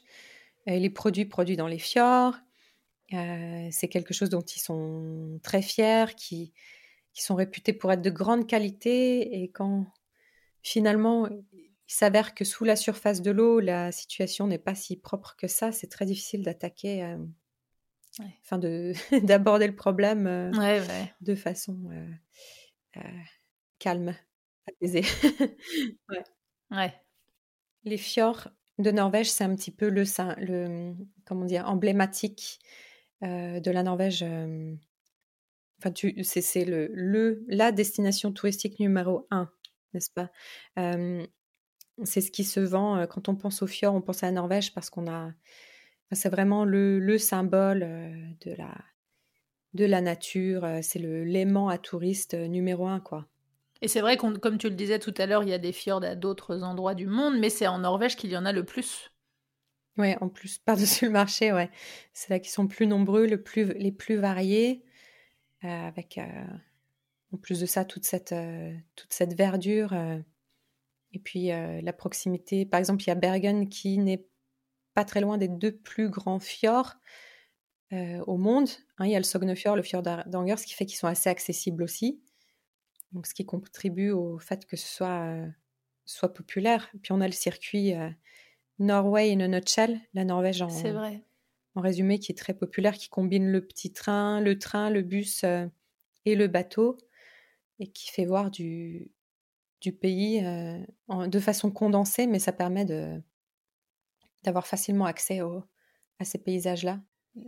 euh, 0.70 0.78
les 0.78 0.90
produits 0.90 1.26
produits 1.26 1.58
dans 1.58 1.68
les 1.68 1.80
fjords, 1.80 2.36
euh, 3.14 3.68
c'est 3.70 3.90
quelque 3.90 4.14
chose 4.14 4.30
dont 4.30 4.42
ils 4.42 4.62
sont 4.62 5.40
très 5.44 5.62
fiers, 5.62 6.16
qui, 6.16 6.54
qui 7.14 7.22
sont 7.22 7.36
réputés 7.36 7.74
pour 7.74 7.92
être 7.92 8.02
de 8.02 8.10
grande 8.10 8.48
qualité. 8.48 9.42
Et 9.44 9.50
quand 9.50 9.88
finalement 10.62 11.28
il 11.92 11.94
s'avère 11.94 12.34
que 12.34 12.46
sous 12.46 12.64
la 12.64 12.78
surface 12.78 13.22
de 13.22 13.32
l'eau, 13.32 13.60
la 13.60 13.92
situation 13.92 14.48
n'est 14.48 14.58
pas 14.58 14.76
si 14.76 14.96
propre 14.96 15.36
que 15.38 15.48
ça, 15.48 15.74
c'est 15.74 15.88
très 15.88 16.06
difficile 16.06 16.42
d'attaquer, 16.42 17.04
euh, 17.04 17.18
enfin 18.42 18.58
de 18.58 18.94
d'aborder 19.26 19.68
le 19.68 19.76
problème 19.76 20.52
de 21.22 21.36
façon 21.36 21.92
calme, 23.78 24.16
apaisée. 24.68 25.04
ouais. 26.10 26.24
Ouais. 26.72 26.94
Les 27.84 27.98
fjords 27.98 28.48
de 28.78 28.92
Norvège, 28.92 29.30
c'est 29.30 29.44
un 29.44 29.56
petit 29.56 29.72
peu 29.72 29.90
le, 29.90 30.04
le 30.38 30.96
comment 31.26 31.46
dire, 31.46 31.68
emblématique 31.68 32.60
euh, 33.24 33.60
de 33.60 33.72
la 33.72 33.84
Norvège. 33.84 34.24
Euh, 34.24 34.74
enfin, 35.80 35.94
c'est 36.22 36.66
le, 36.66 36.90
le, 36.94 37.44
la 37.48 37.72
destination 37.72 38.32
touristique 38.32 38.80
numéro 38.80 39.28
un, 39.32 39.52
n'est-ce 39.94 40.12
pas? 40.12 40.32
Euh, 40.80 41.26
C'est 42.04 42.22
ce 42.22 42.32
qui 42.32 42.44
se 42.44 42.60
vend 42.60 43.06
quand 43.08 43.30
on 43.30 43.36
pense 43.36 43.62
aux 43.62 43.68
fjords, 43.68 43.96
on 43.96 44.02
pense 44.02 44.24
à 44.24 44.28
la 44.28 44.34
Norvège 44.34 44.74
parce 44.74 44.90
qu'on 44.90 45.10
a, 45.10 45.32
c'est 46.12 46.30
vraiment 46.30 46.66
le, 46.66 47.00
le 47.00 47.18
symbole 47.18 47.80
de 48.42 48.54
la 48.54 48.76
de 49.74 49.86
la 49.86 50.02
nature. 50.02 50.68
C'est 50.82 51.00
le 51.00 51.24
l'aimant 51.24 51.70
à 51.70 51.78
touristes 51.78 52.34
numéro 52.34 52.88
un, 52.88 53.00
quoi. 53.00 53.28
Et 53.82 53.88
c'est 53.88 54.02
vrai, 54.02 54.16
qu'on, 54.16 54.34
comme 54.34 54.58
tu 54.58 54.70
le 54.70 54.76
disais 54.76 55.00
tout 55.00 55.14
à 55.18 55.26
l'heure, 55.26 55.44
il 55.44 55.50
y 55.50 55.54
a 55.54 55.58
des 55.58 55.72
fjords 55.72 56.04
à 56.04 56.16
d'autres 56.16 56.62
endroits 56.64 56.94
du 56.94 57.08
monde, 57.08 57.40
mais 57.40 57.50
c'est 57.50 57.68
en 57.68 57.80
Norvège 57.80 58.16
qu'il 58.16 58.30
y 58.30 58.38
en 58.38 58.46
a 58.46 58.52
le 58.52 58.64
plus. 58.64 59.12
Oui, 59.98 60.14
en 60.22 60.30
plus, 60.30 60.58
par-dessus 60.66 61.06
le 61.06 61.12
marché, 61.12 61.52
ouais. 61.52 61.70
C'est 62.14 62.30
là 62.30 62.40
qu'ils 62.40 62.52
sont 62.52 62.68
plus 62.68 62.88
nombreux, 62.88 63.26
le 63.26 63.42
plus, 63.42 63.74
les 63.74 63.92
plus 63.92 64.16
variés, 64.16 64.86
euh, 65.64 65.68
avec 65.68 66.20
euh, 66.20 66.46
en 67.34 67.38
plus 67.38 67.60
de 67.60 67.66
ça 67.66 67.84
toute 67.84 68.06
cette, 68.06 68.34
euh, 68.34 68.72
toute 68.96 69.14
cette 69.14 69.34
verdure. 69.34 69.94
Et 71.14 71.20
puis 71.20 71.48
la 71.48 71.94
proximité. 71.94 72.66
Par 72.66 72.80
exemple, 72.80 73.04
il 73.04 73.08
y 73.08 73.12
a 73.12 73.16
Bergen 73.16 73.68
qui 73.70 73.98
n'est 73.98 74.26
pas 74.94 75.06
très 75.06 75.22
loin 75.22 75.38
des 75.38 75.48
deux 75.48 75.76
plus 75.76 76.10
grands 76.10 76.40
fjords 76.40 76.96
au 77.92 78.38
monde. 78.38 78.70
Hein, 78.98 79.06
il 79.06 79.12
y 79.12 79.16
a 79.16 79.20
le 79.20 79.26
Sognefjord, 79.26 79.76
le 79.76 79.84
fjord 79.84 80.04
d'Angers, 80.04 80.58
ce 80.58 80.66
qui 80.66 80.74
fait 80.74 80.86
qu'ils 80.86 80.98
sont 80.98 81.08
assez 81.08 81.30
accessibles 81.30 81.84
aussi 81.84 82.22
donc 83.12 83.28
ce 83.28 83.34
qui 83.34 83.46
contribue 83.46 84.12
au 84.12 84.38
fait 84.40 84.66
que 84.66 84.78
ce 84.78 84.88
soit, 84.88 85.26
euh, 85.26 85.48
soit 86.06 86.34
populaire. 86.34 86.90
Puis 87.02 87.12
on 87.12 87.22
a 87.22 87.28
le 87.28 87.34
circuit 87.34 87.94
euh, 87.94 88.10
Norway 88.80 89.34
in 89.34 89.40
a 89.42 89.48
nutshell, 89.48 90.00
la 90.14 90.26
Norvège 90.26 90.62
en, 90.62 90.68
vrai. 90.68 91.24
en 91.76 91.82
résumé, 91.82 92.20
qui 92.20 92.32
est 92.32 92.38
très 92.38 92.54
populaire, 92.54 92.94
qui 92.94 93.10
combine 93.10 93.50
le 93.52 93.66
petit 93.66 93.92
train, 93.92 94.42
le 94.42 94.58
train, 94.58 94.90
le 94.90 95.02
bus 95.02 95.44
euh, 95.44 95.66
et 96.26 96.36
le 96.36 96.48
bateau, 96.48 96.98
et 97.80 97.88
qui 97.88 98.10
fait 98.10 98.26
voir 98.26 98.52
du, 98.52 99.12
du 99.82 99.92
pays 99.92 100.42
de 101.10 101.40
façon 101.40 101.72
condensée, 101.72 102.28
mais 102.28 102.40
ça 102.40 102.54
permet 102.54 102.86
de 102.86 103.22
d'avoir 104.44 104.66
facilement 104.66 105.06
accès 105.06 105.40
à 106.20 106.26
ces 106.26 106.40
paysages-là 106.40 107.00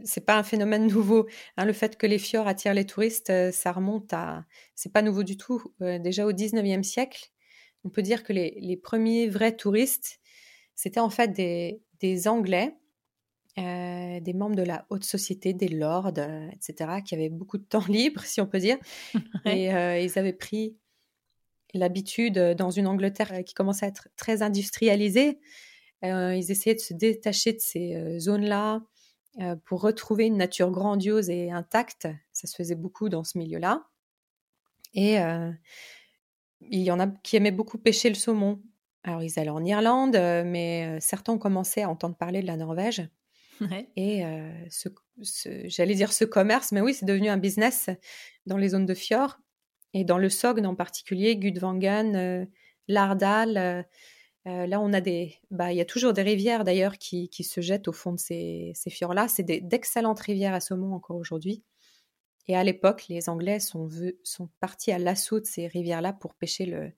c'est 0.03 0.25
pas 0.25 0.37
un 0.37 0.43
phénomène 0.43 0.87
nouveau. 0.91 1.27
Hein, 1.57 1.65
le 1.65 1.73
fait 1.73 1.97
que 1.97 2.07
les 2.07 2.19
fjords 2.19 2.47
attirent 2.47 2.73
les 2.73 2.85
touristes, 2.85 3.29
euh, 3.29 3.51
ça 3.51 3.71
remonte 3.71 4.13
à. 4.13 4.45
C'est 4.75 4.91
pas 4.91 5.01
nouveau 5.01 5.23
du 5.23 5.37
tout. 5.37 5.63
Euh, 5.81 5.99
déjà 5.99 6.25
au 6.25 6.31
19e 6.31 6.83
siècle, 6.83 7.31
on 7.83 7.89
peut 7.89 8.01
dire 8.01 8.23
que 8.23 8.33
les, 8.33 8.79
premiers 8.81 9.27
vrais 9.27 9.55
touristes, 9.55 10.19
c'était 10.75 10.99
en 10.99 11.09
fait 11.09 11.31
des, 11.33 12.27
Anglais, 12.27 12.75
euh, 13.57 14.19
des 14.19 14.33
membres 14.33 14.55
de 14.55 14.63
la 14.63 14.85
haute 14.89 15.03
société, 15.03 15.53
des 15.53 15.67
lords, 15.67 16.09
etc., 16.53 17.01
qui 17.05 17.13
avaient 17.15 17.29
beaucoup 17.29 17.57
de 17.57 17.63
temps 17.63 17.85
libre, 17.87 18.21
si 18.23 18.41
on 18.41 18.47
peut 18.47 18.59
dire. 18.59 18.77
Et 19.45 19.67
ils 20.03 20.19
avaient 20.19 20.33
pris 20.33 20.77
l'habitude 21.73 22.37
dans 22.57 22.69
une 22.69 22.87
Angleterre 22.87 23.43
qui 23.45 23.53
commençait 23.53 23.85
à 23.85 23.89
être 23.89 24.09
très 24.15 24.41
industrialisée. 24.41 25.39
ils 26.01 26.51
essayaient 26.51 26.75
de 26.75 26.79
se 26.79 26.93
détacher 26.93 27.53
de 27.53 27.59
ces 27.59 28.19
zones-là 28.19 28.81
euh, 29.41 29.55
pour 29.65 29.81
retrouver 29.81 30.27
une 30.27 30.37
nature 30.37 30.69
grandiose 30.69 31.31
et 31.31 31.49
intacte. 31.49 32.07
Ça 32.33 32.45
se 32.45 32.55
faisait 32.55 32.75
beaucoup 32.75 33.09
dans 33.09 33.23
ce 33.23 33.39
milieu-là. 33.39 33.87
Et 34.93 35.19
euh, 35.19 35.51
il 36.61 36.81
y 36.81 36.91
en 36.91 36.99
a 36.99 37.07
qui 37.07 37.35
aimaient 37.35 37.49
beaucoup 37.49 37.79
pêcher 37.79 38.09
le 38.09 38.15
saumon. 38.15 38.61
Alors, 39.03 39.23
ils 39.23 39.39
allaient 39.39 39.49
en 39.49 39.65
Irlande, 39.65 40.13
mais 40.45 40.99
certains 41.01 41.33
ont 41.33 41.39
commencé 41.39 41.81
à 41.81 41.89
entendre 41.89 42.15
parler 42.15 42.41
de 42.41 42.47
la 42.47 42.57
Norvège. 42.57 43.09
Et 43.97 44.23
ce, 44.69 44.87
j'allais 45.65 45.95
dire 45.95 46.13
ce 46.13 46.23
commerce, 46.23 46.71
mais 46.71 46.79
oui, 46.79 46.93
c'est 46.93 47.05
devenu 47.05 47.27
un 47.27 47.37
business 47.37 47.89
dans 48.45 48.55
les 48.55 48.69
zones 48.69 48.85
de 48.85 48.93
fjord 48.93 49.39
et 49.93 50.03
dans 50.03 50.17
le 50.17 50.29
Sogn 50.29 50.65
en 50.65 50.75
particulier, 50.75 51.35
Gudvangen, 51.35 52.47
Lardal. 52.87 53.85
là, 54.45 54.79
on 54.81 54.93
a 54.93 55.01
des, 55.01 55.35
bah, 55.51 55.71
il 55.71 55.77
y 55.77 55.81
a 55.81 55.85
toujours 55.85 56.13
des 56.13 56.21
rivières 56.21 56.63
d'ailleurs 56.63 56.97
qui, 56.97 57.29
qui, 57.29 57.43
se 57.43 57.61
jettent 57.61 57.87
au 57.87 57.93
fond 57.93 58.13
de 58.13 58.19
ces, 58.19 58.71
ces 58.75 58.89
fjords-là. 58.89 59.27
C'est 59.27 59.43
d'excellentes 59.43 60.19
rivières 60.19 60.53
à 60.53 60.59
saumon 60.59 60.93
encore 60.93 61.17
aujourd'hui. 61.17 61.63
Et 62.47 62.57
à 62.57 62.63
l'époque, 62.63 63.05
les 63.07 63.29
Anglais 63.29 63.59
sont, 63.59 63.89
sont 64.23 64.49
partis 64.59 64.91
à 64.91 64.99
l'assaut 64.99 65.39
de 65.39 65.45
ces 65.45 65.67
rivières-là 65.67 66.13
pour 66.13 66.35
pêcher 66.35 66.65
le, 66.65 66.91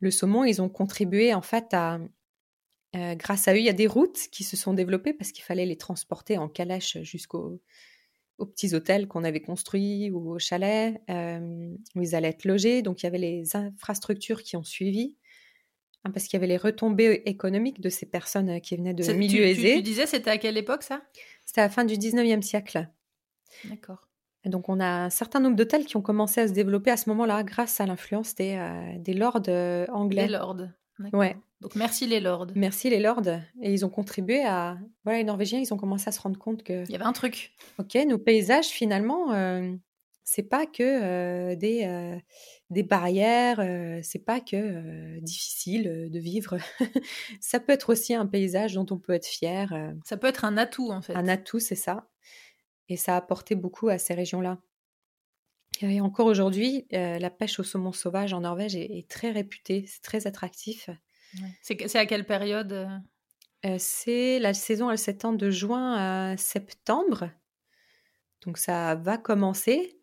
le 0.00 0.10
saumon. 0.10 0.44
Ils 0.44 0.62
ont 0.62 0.70
contribué 0.70 1.34
en 1.34 1.42
fait 1.42 1.74
à, 1.74 1.98
euh, 2.94 3.14
grâce 3.14 3.48
à 3.48 3.54
eux, 3.54 3.58
il 3.58 3.64
y 3.64 3.70
a 3.70 3.74
des 3.74 3.86
routes 3.86 4.28
qui 4.30 4.44
se 4.44 4.56
sont 4.56 4.74
développées 4.74 5.14
parce 5.14 5.32
qu'il 5.32 5.44
fallait 5.44 5.64
les 5.64 5.78
transporter 5.78 6.36
en 6.36 6.48
calèche 6.48 6.98
jusqu'aux 8.42 8.46
petits 8.46 8.74
hôtels 8.74 9.08
qu'on 9.08 9.24
avait 9.24 9.40
construits 9.40 10.10
ou 10.10 10.32
aux 10.32 10.38
chalets 10.38 11.00
euh, 11.10 11.74
où 11.94 12.02
ils 12.02 12.14
allaient 12.14 12.28
être 12.28 12.44
logés. 12.44 12.82
Donc 12.82 13.02
il 13.02 13.04
y 13.04 13.06
avait 13.06 13.18
les 13.18 13.56
infrastructures 13.56 14.42
qui 14.42 14.56
ont 14.56 14.64
suivi 14.64 15.16
hein, 16.04 16.10
parce 16.10 16.26
qu'il 16.26 16.34
y 16.34 16.38
avait 16.38 16.48
les 16.48 16.56
retombées 16.56 17.22
économiques 17.26 17.80
de 17.80 17.88
ces 17.88 18.06
personnes 18.06 18.50
euh, 18.50 18.58
qui 18.58 18.76
venaient 18.76 18.94
de 18.94 19.10
milieux 19.12 19.44
aisés. 19.44 19.76
Tu, 19.76 19.82
disais, 19.82 20.06
c'était 20.06 20.30
à 20.30 20.38
quelle 20.38 20.56
époque 20.56 20.82
ça? 20.82 21.02
C'était 21.44 21.60
à 21.60 21.64
la 21.64 21.70
fin 21.70 21.84
du 21.84 21.94
19e 21.94 22.42
siècle. 22.42 22.88
D'accord. 23.64 24.08
Donc 24.44 24.68
on 24.68 24.80
a 24.80 25.04
un 25.04 25.10
certain 25.10 25.38
nombre 25.38 25.56
d'hôtels 25.56 25.84
qui 25.84 25.96
ont 25.96 26.02
commencé 26.02 26.40
à 26.40 26.48
se 26.48 26.52
développer 26.52 26.90
à 26.90 26.96
ce 26.96 27.08
moment-là 27.10 27.44
grâce 27.44 27.80
à 27.80 27.86
l'influence 27.86 28.34
des, 28.34 28.58
des 28.98 29.14
lords 29.14 29.42
anglais. 29.88 30.26
Des 30.26 30.32
lords. 30.32 30.66
Ouais. 31.12 31.36
Donc 31.60 31.76
merci 31.76 32.06
les 32.06 32.20
lords. 32.20 32.48
Merci 32.56 32.90
les 32.90 32.98
lords. 32.98 33.28
Et 33.60 33.72
ils 33.72 33.84
ont 33.84 33.88
contribué 33.88 34.44
à... 34.44 34.78
Voilà, 35.04 35.18
les 35.18 35.24
Norvégiens, 35.24 35.60
ils 35.60 35.72
ont 35.72 35.76
commencé 35.76 36.08
à 36.08 36.12
se 36.12 36.20
rendre 36.20 36.38
compte 36.38 36.64
que... 36.64 36.84
Il 36.84 36.90
y 36.90 36.94
avait 36.96 37.04
un 37.04 37.12
truc. 37.12 37.52
Ok, 37.78 37.96
nos 38.06 38.18
paysages, 38.18 38.66
finalement, 38.66 39.32
euh, 39.32 39.72
c'est 40.24 40.42
pas 40.42 40.66
que 40.66 40.82
euh, 40.82 41.54
des, 41.54 41.84
euh, 41.84 42.18
des 42.70 42.82
barrières, 42.82 43.60
c'est 44.02 44.24
pas 44.24 44.40
que 44.40 45.20
difficile 45.20 46.08
de 46.10 46.18
vivre. 46.18 46.58
ça 47.40 47.60
peut 47.60 47.72
être 47.72 47.90
aussi 47.90 48.14
un 48.14 48.26
paysage 48.26 48.74
dont 48.74 48.86
on 48.90 48.98
peut 48.98 49.12
être 49.12 49.26
fier. 49.26 49.92
Ça 50.04 50.16
peut 50.16 50.26
être 50.26 50.44
un 50.44 50.56
atout, 50.56 50.90
en 50.90 51.00
fait. 51.00 51.14
Un 51.14 51.28
atout, 51.28 51.60
c'est 51.60 51.76
ça. 51.76 52.08
Et 52.88 52.96
ça 52.96 53.14
a 53.14 53.18
apporté 53.18 53.54
beaucoup 53.54 53.88
à 53.88 53.98
ces 53.98 54.14
régions-là. 54.14 54.58
Et 55.82 56.00
encore 56.00 56.26
aujourd'hui, 56.26 56.86
la 56.90 57.30
pêche 57.30 57.58
au 57.58 57.62
saumon 57.62 57.92
sauvage 57.92 58.32
en 58.32 58.40
Norvège 58.40 58.76
est 58.76 59.08
très 59.08 59.30
réputée, 59.30 59.84
c'est 59.86 60.02
très 60.02 60.26
attractif. 60.26 60.88
C'est 61.62 61.96
à 61.96 62.06
quelle 62.06 62.26
période 62.26 62.72
euh? 62.72 62.86
Euh, 63.64 63.76
C'est 63.78 64.38
la 64.38 64.54
saison, 64.54 64.90
elle 64.90 64.98
s'étend 64.98 65.32
de 65.32 65.50
juin 65.50 65.94
à 66.32 66.36
septembre. 66.36 67.30
Donc 68.44 68.58
ça 68.58 68.96
va 68.96 69.18
commencer. 69.18 69.98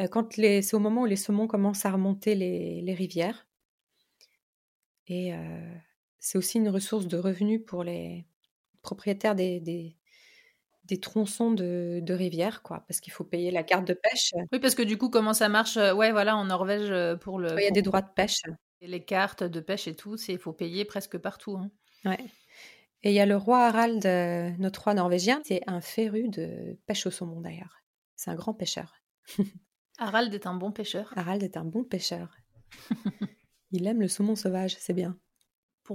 Euh, 0.00 0.08
quand 0.08 0.32
c'est 0.34 0.74
au 0.74 0.78
moment 0.78 1.02
où 1.02 1.06
les 1.06 1.16
saumons 1.16 1.46
commencent 1.46 1.84
à 1.84 1.90
remonter 1.90 2.34
les, 2.34 2.80
les 2.80 2.94
rivières. 2.94 3.46
Et 5.08 5.32
c'est 6.20 6.38
aussi 6.38 6.58
une 6.58 6.70
ressource 6.70 7.06
de 7.06 7.18
revenus 7.18 7.60
pour 7.66 7.84
les 7.84 8.24
propriétaires 8.80 9.34
des, 9.34 9.60
des, 9.60 9.96
des 10.92 11.00
tronçons 11.00 11.50
de, 11.50 12.00
de 12.02 12.14
rivières, 12.14 12.62
quoi, 12.62 12.84
parce 12.86 13.00
qu'il 13.00 13.12
faut 13.12 13.24
payer 13.24 13.50
la 13.50 13.62
carte 13.62 13.86
de 13.86 13.94
pêche. 13.94 14.32
Oui, 14.52 14.58
parce 14.58 14.74
que 14.74 14.82
du 14.82 14.98
coup, 14.98 15.08
comment 15.08 15.34
ça 15.34 15.48
marche 15.48 15.76
Ouais, 15.76 16.12
voilà, 16.12 16.36
en 16.36 16.44
Norvège 16.44 16.92
pour 17.20 17.38
le. 17.38 17.48
Il 17.58 17.64
y 17.64 17.68
a 17.68 17.70
des 17.70 17.82
droits 17.82 18.02
de 18.02 18.10
pêche 18.14 18.42
les 18.86 19.04
cartes 19.04 19.42
de 19.42 19.60
pêche 19.60 19.88
et 19.88 19.94
tout, 19.94 20.16
il 20.28 20.38
faut 20.38 20.52
payer 20.52 20.84
presque 20.84 21.18
partout. 21.18 21.56
Hein. 21.56 21.70
Ouais. 22.04 22.18
Et 23.02 23.10
il 23.10 23.14
y 23.14 23.20
a 23.20 23.26
le 23.26 23.36
roi 23.36 23.66
Harald, 23.66 24.04
euh, 24.06 24.50
notre 24.58 24.84
roi 24.84 24.94
norvégien, 24.94 25.40
c'est 25.44 25.62
un 25.66 25.80
féru 25.80 26.28
de 26.28 26.78
pêche 26.86 27.06
au 27.06 27.10
saumon 27.10 27.40
d'ailleurs. 27.40 27.82
C'est 28.16 28.30
un 28.30 28.34
grand 28.34 28.54
pêcheur. 28.54 28.94
Harald 29.98 30.32
est 30.34 30.46
un 30.46 30.54
bon 30.54 30.72
pêcheur. 30.72 31.12
Harald 31.16 31.42
est 31.42 31.56
un 31.56 31.64
bon 31.64 31.84
pêcheur. 31.84 32.36
il 33.70 33.86
aime 33.86 34.00
le 34.00 34.08
saumon 34.08 34.36
sauvage, 34.36 34.76
c'est 34.78 34.94
bien. 34.94 35.18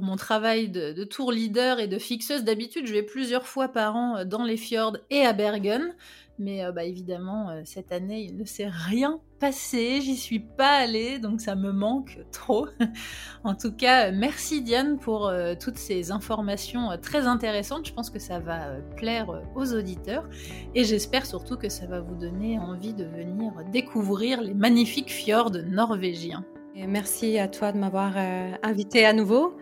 Mon 0.01 0.15
travail 0.15 0.69
de, 0.69 1.03
tour 1.03 1.31
leader 1.31 1.79
et 1.79 1.87
de 1.87 1.97
fixeuse, 1.97 2.43
d'habitude, 2.43 2.87
je 2.87 2.93
vais 2.93 3.03
plusieurs 3.03 3.47
fois 3.47 3.67
par 3.67 3.95
an 3.95 4.17
euh, 4.17 4.25
dans 4.25 4.43
les 4.43 4.57
fjords 4.57 4.97
et 5.09 5.21
à 5.21 5.33
Bergen. 5.33 5.95
Mais 6.39 6.63
euh, 6.63 6.71
bah, 6.71 6.83
évidemment, 6.83 7.49
euh, 7.49 7.61
cette 7.65 7.91
année, 7.91 8.21
il 8.21 8.37
ne 8.37 8.45
s'est 8.45 8.69
rien 8.69 9.19
passé. 9.39 10.01
J'y 10.01 10.15
suis 10.15 10.39
pas 10.39 10.77
allée, 10.77 11.19
donc 11.19 11.41
ça 11.41 11.55
me 11.55 11.71
manque 11.71 12.19
trop. 12.31 12.67
en 13.43 13.55
tout 13.55 13.71
cas, 13.71 14.11
merci 14.11 14.61
Diane 14.61 14.97
pour 14.97 15.31
toutes 15.59 15.77
ces 15.77 16.11
informations 16.11 16.89
très 17.01 17.27
intéressantes. 17.27 17.87
Je 17.87 17.93
pense 17.93 18.09
que 18.09 18.19
ça 18.19 18.39
va 18.39 18.77
plaire 18.95 19.43
aux 19.55 19.73
auditeurs. 19.73 20.27
Et 20.73 20.83
j'espère 20.83 21.25
surtout 21.25 21.55
que 21.55 21.69
ça 21.69 21.85
va 21.85 21.99
vous 21.99 22.15
donner 22.15 22.57
envie 22.57 22.93
de 22.93 23.03
venir 23.03 23.53
découvrir 23.71 24.41
les 24.41 24.55
magnifiques 24.55 25.11
fjords 25.11 25.57
norvégiens. 25.67 26.43
Et 26.77 26.85
merci 26.85 27.39
à 27.39 27.47
toi 27.47 27.71
de 27.71 27.77
m'avoir 27.77 28.13
invité 28.61 29.05
à 29.05 29.13
nouveau. 29.13 29.57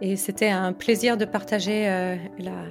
Et 0.00 0.16
c'était 0.16 0.48
un 0.48 0.72
plaisir 0.72 1.16
de 1.16 1.24
partager 1.24 1.86
la, 2.38 2.64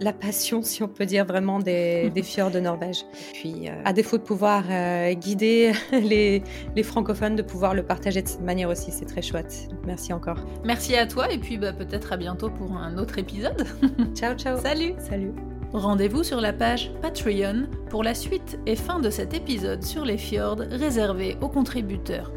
la 0.00 0.12
passion, 0.12 0.62
si 0.62 0.82
on 0.82 0.88
peut 0.88 1.06
dire 1.06 1.24
vraiment, 1.24 1.58
des, 1.58 2.10
des 2.14 2.22
fjords 2.22 2.50
de 2.50 2.60
Norvège. 2.60 3.04
Puis, 3.34 3.68
euh, 3.68 3.72
à 3.84 3.92
défaut 3.92 4.18
de 4.18 4.22
pouvoir 4.22 4.64
euh, 4.70 5.12
guider 5.14 5.72
les, 5.92 6.42
francophones, 6.82 7.36
de 7.36 7.42
pouvoir 7.42 7.74
le 7.74 7.82
partager 7.82 8.22
de 8.22 8.28
cette 8.28 8.42
manière 8.42 8.68
aussi, 8.68 8.90
c'est 8.90 9.06
très 9.06 9.22
chouette. 9.22 9.68
Merci 9.86 10.12
encore. 10.12 10.38
Merci 10.64 10.96
à 10.96 11.06
toi 11.06 11.30
et 11.30 11.38
puis 11.38 11.58
bah, 11.58 11.72
peut-être 11.72 12.12
à 12.12 12.16
bientôt 12.16 12.50
pour 12.50 12.72
un 12.76 12.98
autre 12.98 13.18
épisode. 13.18 13.66
ciao, 14.14 14.34
ciao. 14.34 14.58
Salut. 14.58 14.94
Salut. 14.98 15.32
Rendez-vous 15.72 16.22
sur 16.22 16.40
la 16.40 16.54
page 16.54 16.90
Patreon 17.02 17.66
pour 17.90 18.02
la 18.02 18.14
suite 18.14 18.58
et 18.64 18.74
fin 18.74 19.00
de 19.00 19.10
cet 19.10 19.34
épisode 19.34 19.82
sur 19.82 20.04
les 20.04 20.16
fjords 20.16 20.60
réservé 20.70 21.36
aux 21.42 21.48
contributeurs. 21.48 22.32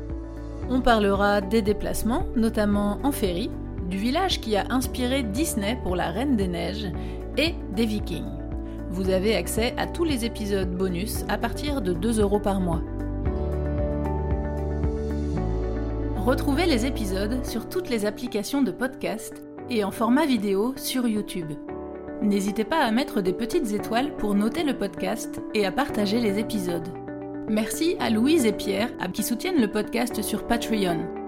On 0.73 0.79
parlera 0.79 1.41
des 1.41 1.61
déplacements, 1.61 2.23
notamment 2.37 2.97
en 3.03 3.11
ferry, 3.11 3.51
du 3.89 3.97
village 3.97 4.39
qui 4.39 4.55
a 4.55 4.63
inspiré 4.69 5.21
Disney 5.21 5.77
pour 5.83 5.97
la 5.97 6.11
Reine 6.11 6.37
des 6.37 6.47
Neiges 6.47 6.89
et 7.37 7.55
des 7.75 7.85
Vikings. 7.85 8.31
Vous 8.89 9.09
avez 9.09 9.35
accès 9.35 9.73
à 9.75 9.85
tous 9.85 10.05
les 10.05 10.23
épisodes 10.23 10.71
bonus 10.71 11.25
à 11.27 11.37
partir 11.37 11.81
de 11.81 11.91
2 11.91 12.21
euros 12.21 12.39
par 12.39 12.61
mois. 12.61 12.81
Retrouvez 16.15 16.67
les 16.67 16.85
épisodes 16.85 17.45
sur 17.45 17.67
toutes 17.67 17.89
les 17.89 18.05
applications 18.05 18.61
de 18.61 18.71
podcast 18.71 19.43
et 19.69 19.83
en 19.83 19.91
format 19.91 20.25
vidéo 20.25 20.73
sur 20.77 21.05
YouTube. 21.05 21.51
N'hésitez 22.21 22.63
pas 22.63 22.79
à 22.79 22.91
mettre 22.91 23.19
des 23.19 23.33
petites 23.33 23.73
étoiles 23.73 24.15
pour 24.15 24.35
noter 24.35 24.63
le 24.63 24.77
podcast 24.77 25.41
et 25.53 25.65
à 25.65 25.71
partager 25.73 26.21
les 26.21 26.39
épisodes. 26.39 27.00
Merci 27.51 27.97
à 27.99 28.09
Louise 28.09 28.45
et 28.45 28.53
Pierre 28.53 28.91
qui 29.13 29.23
soutiennent 29.23 29.59
le 29.59 29.69
podcast 29.69 30.21
sur 30.21 30.47
Patreon. 30.47 31.20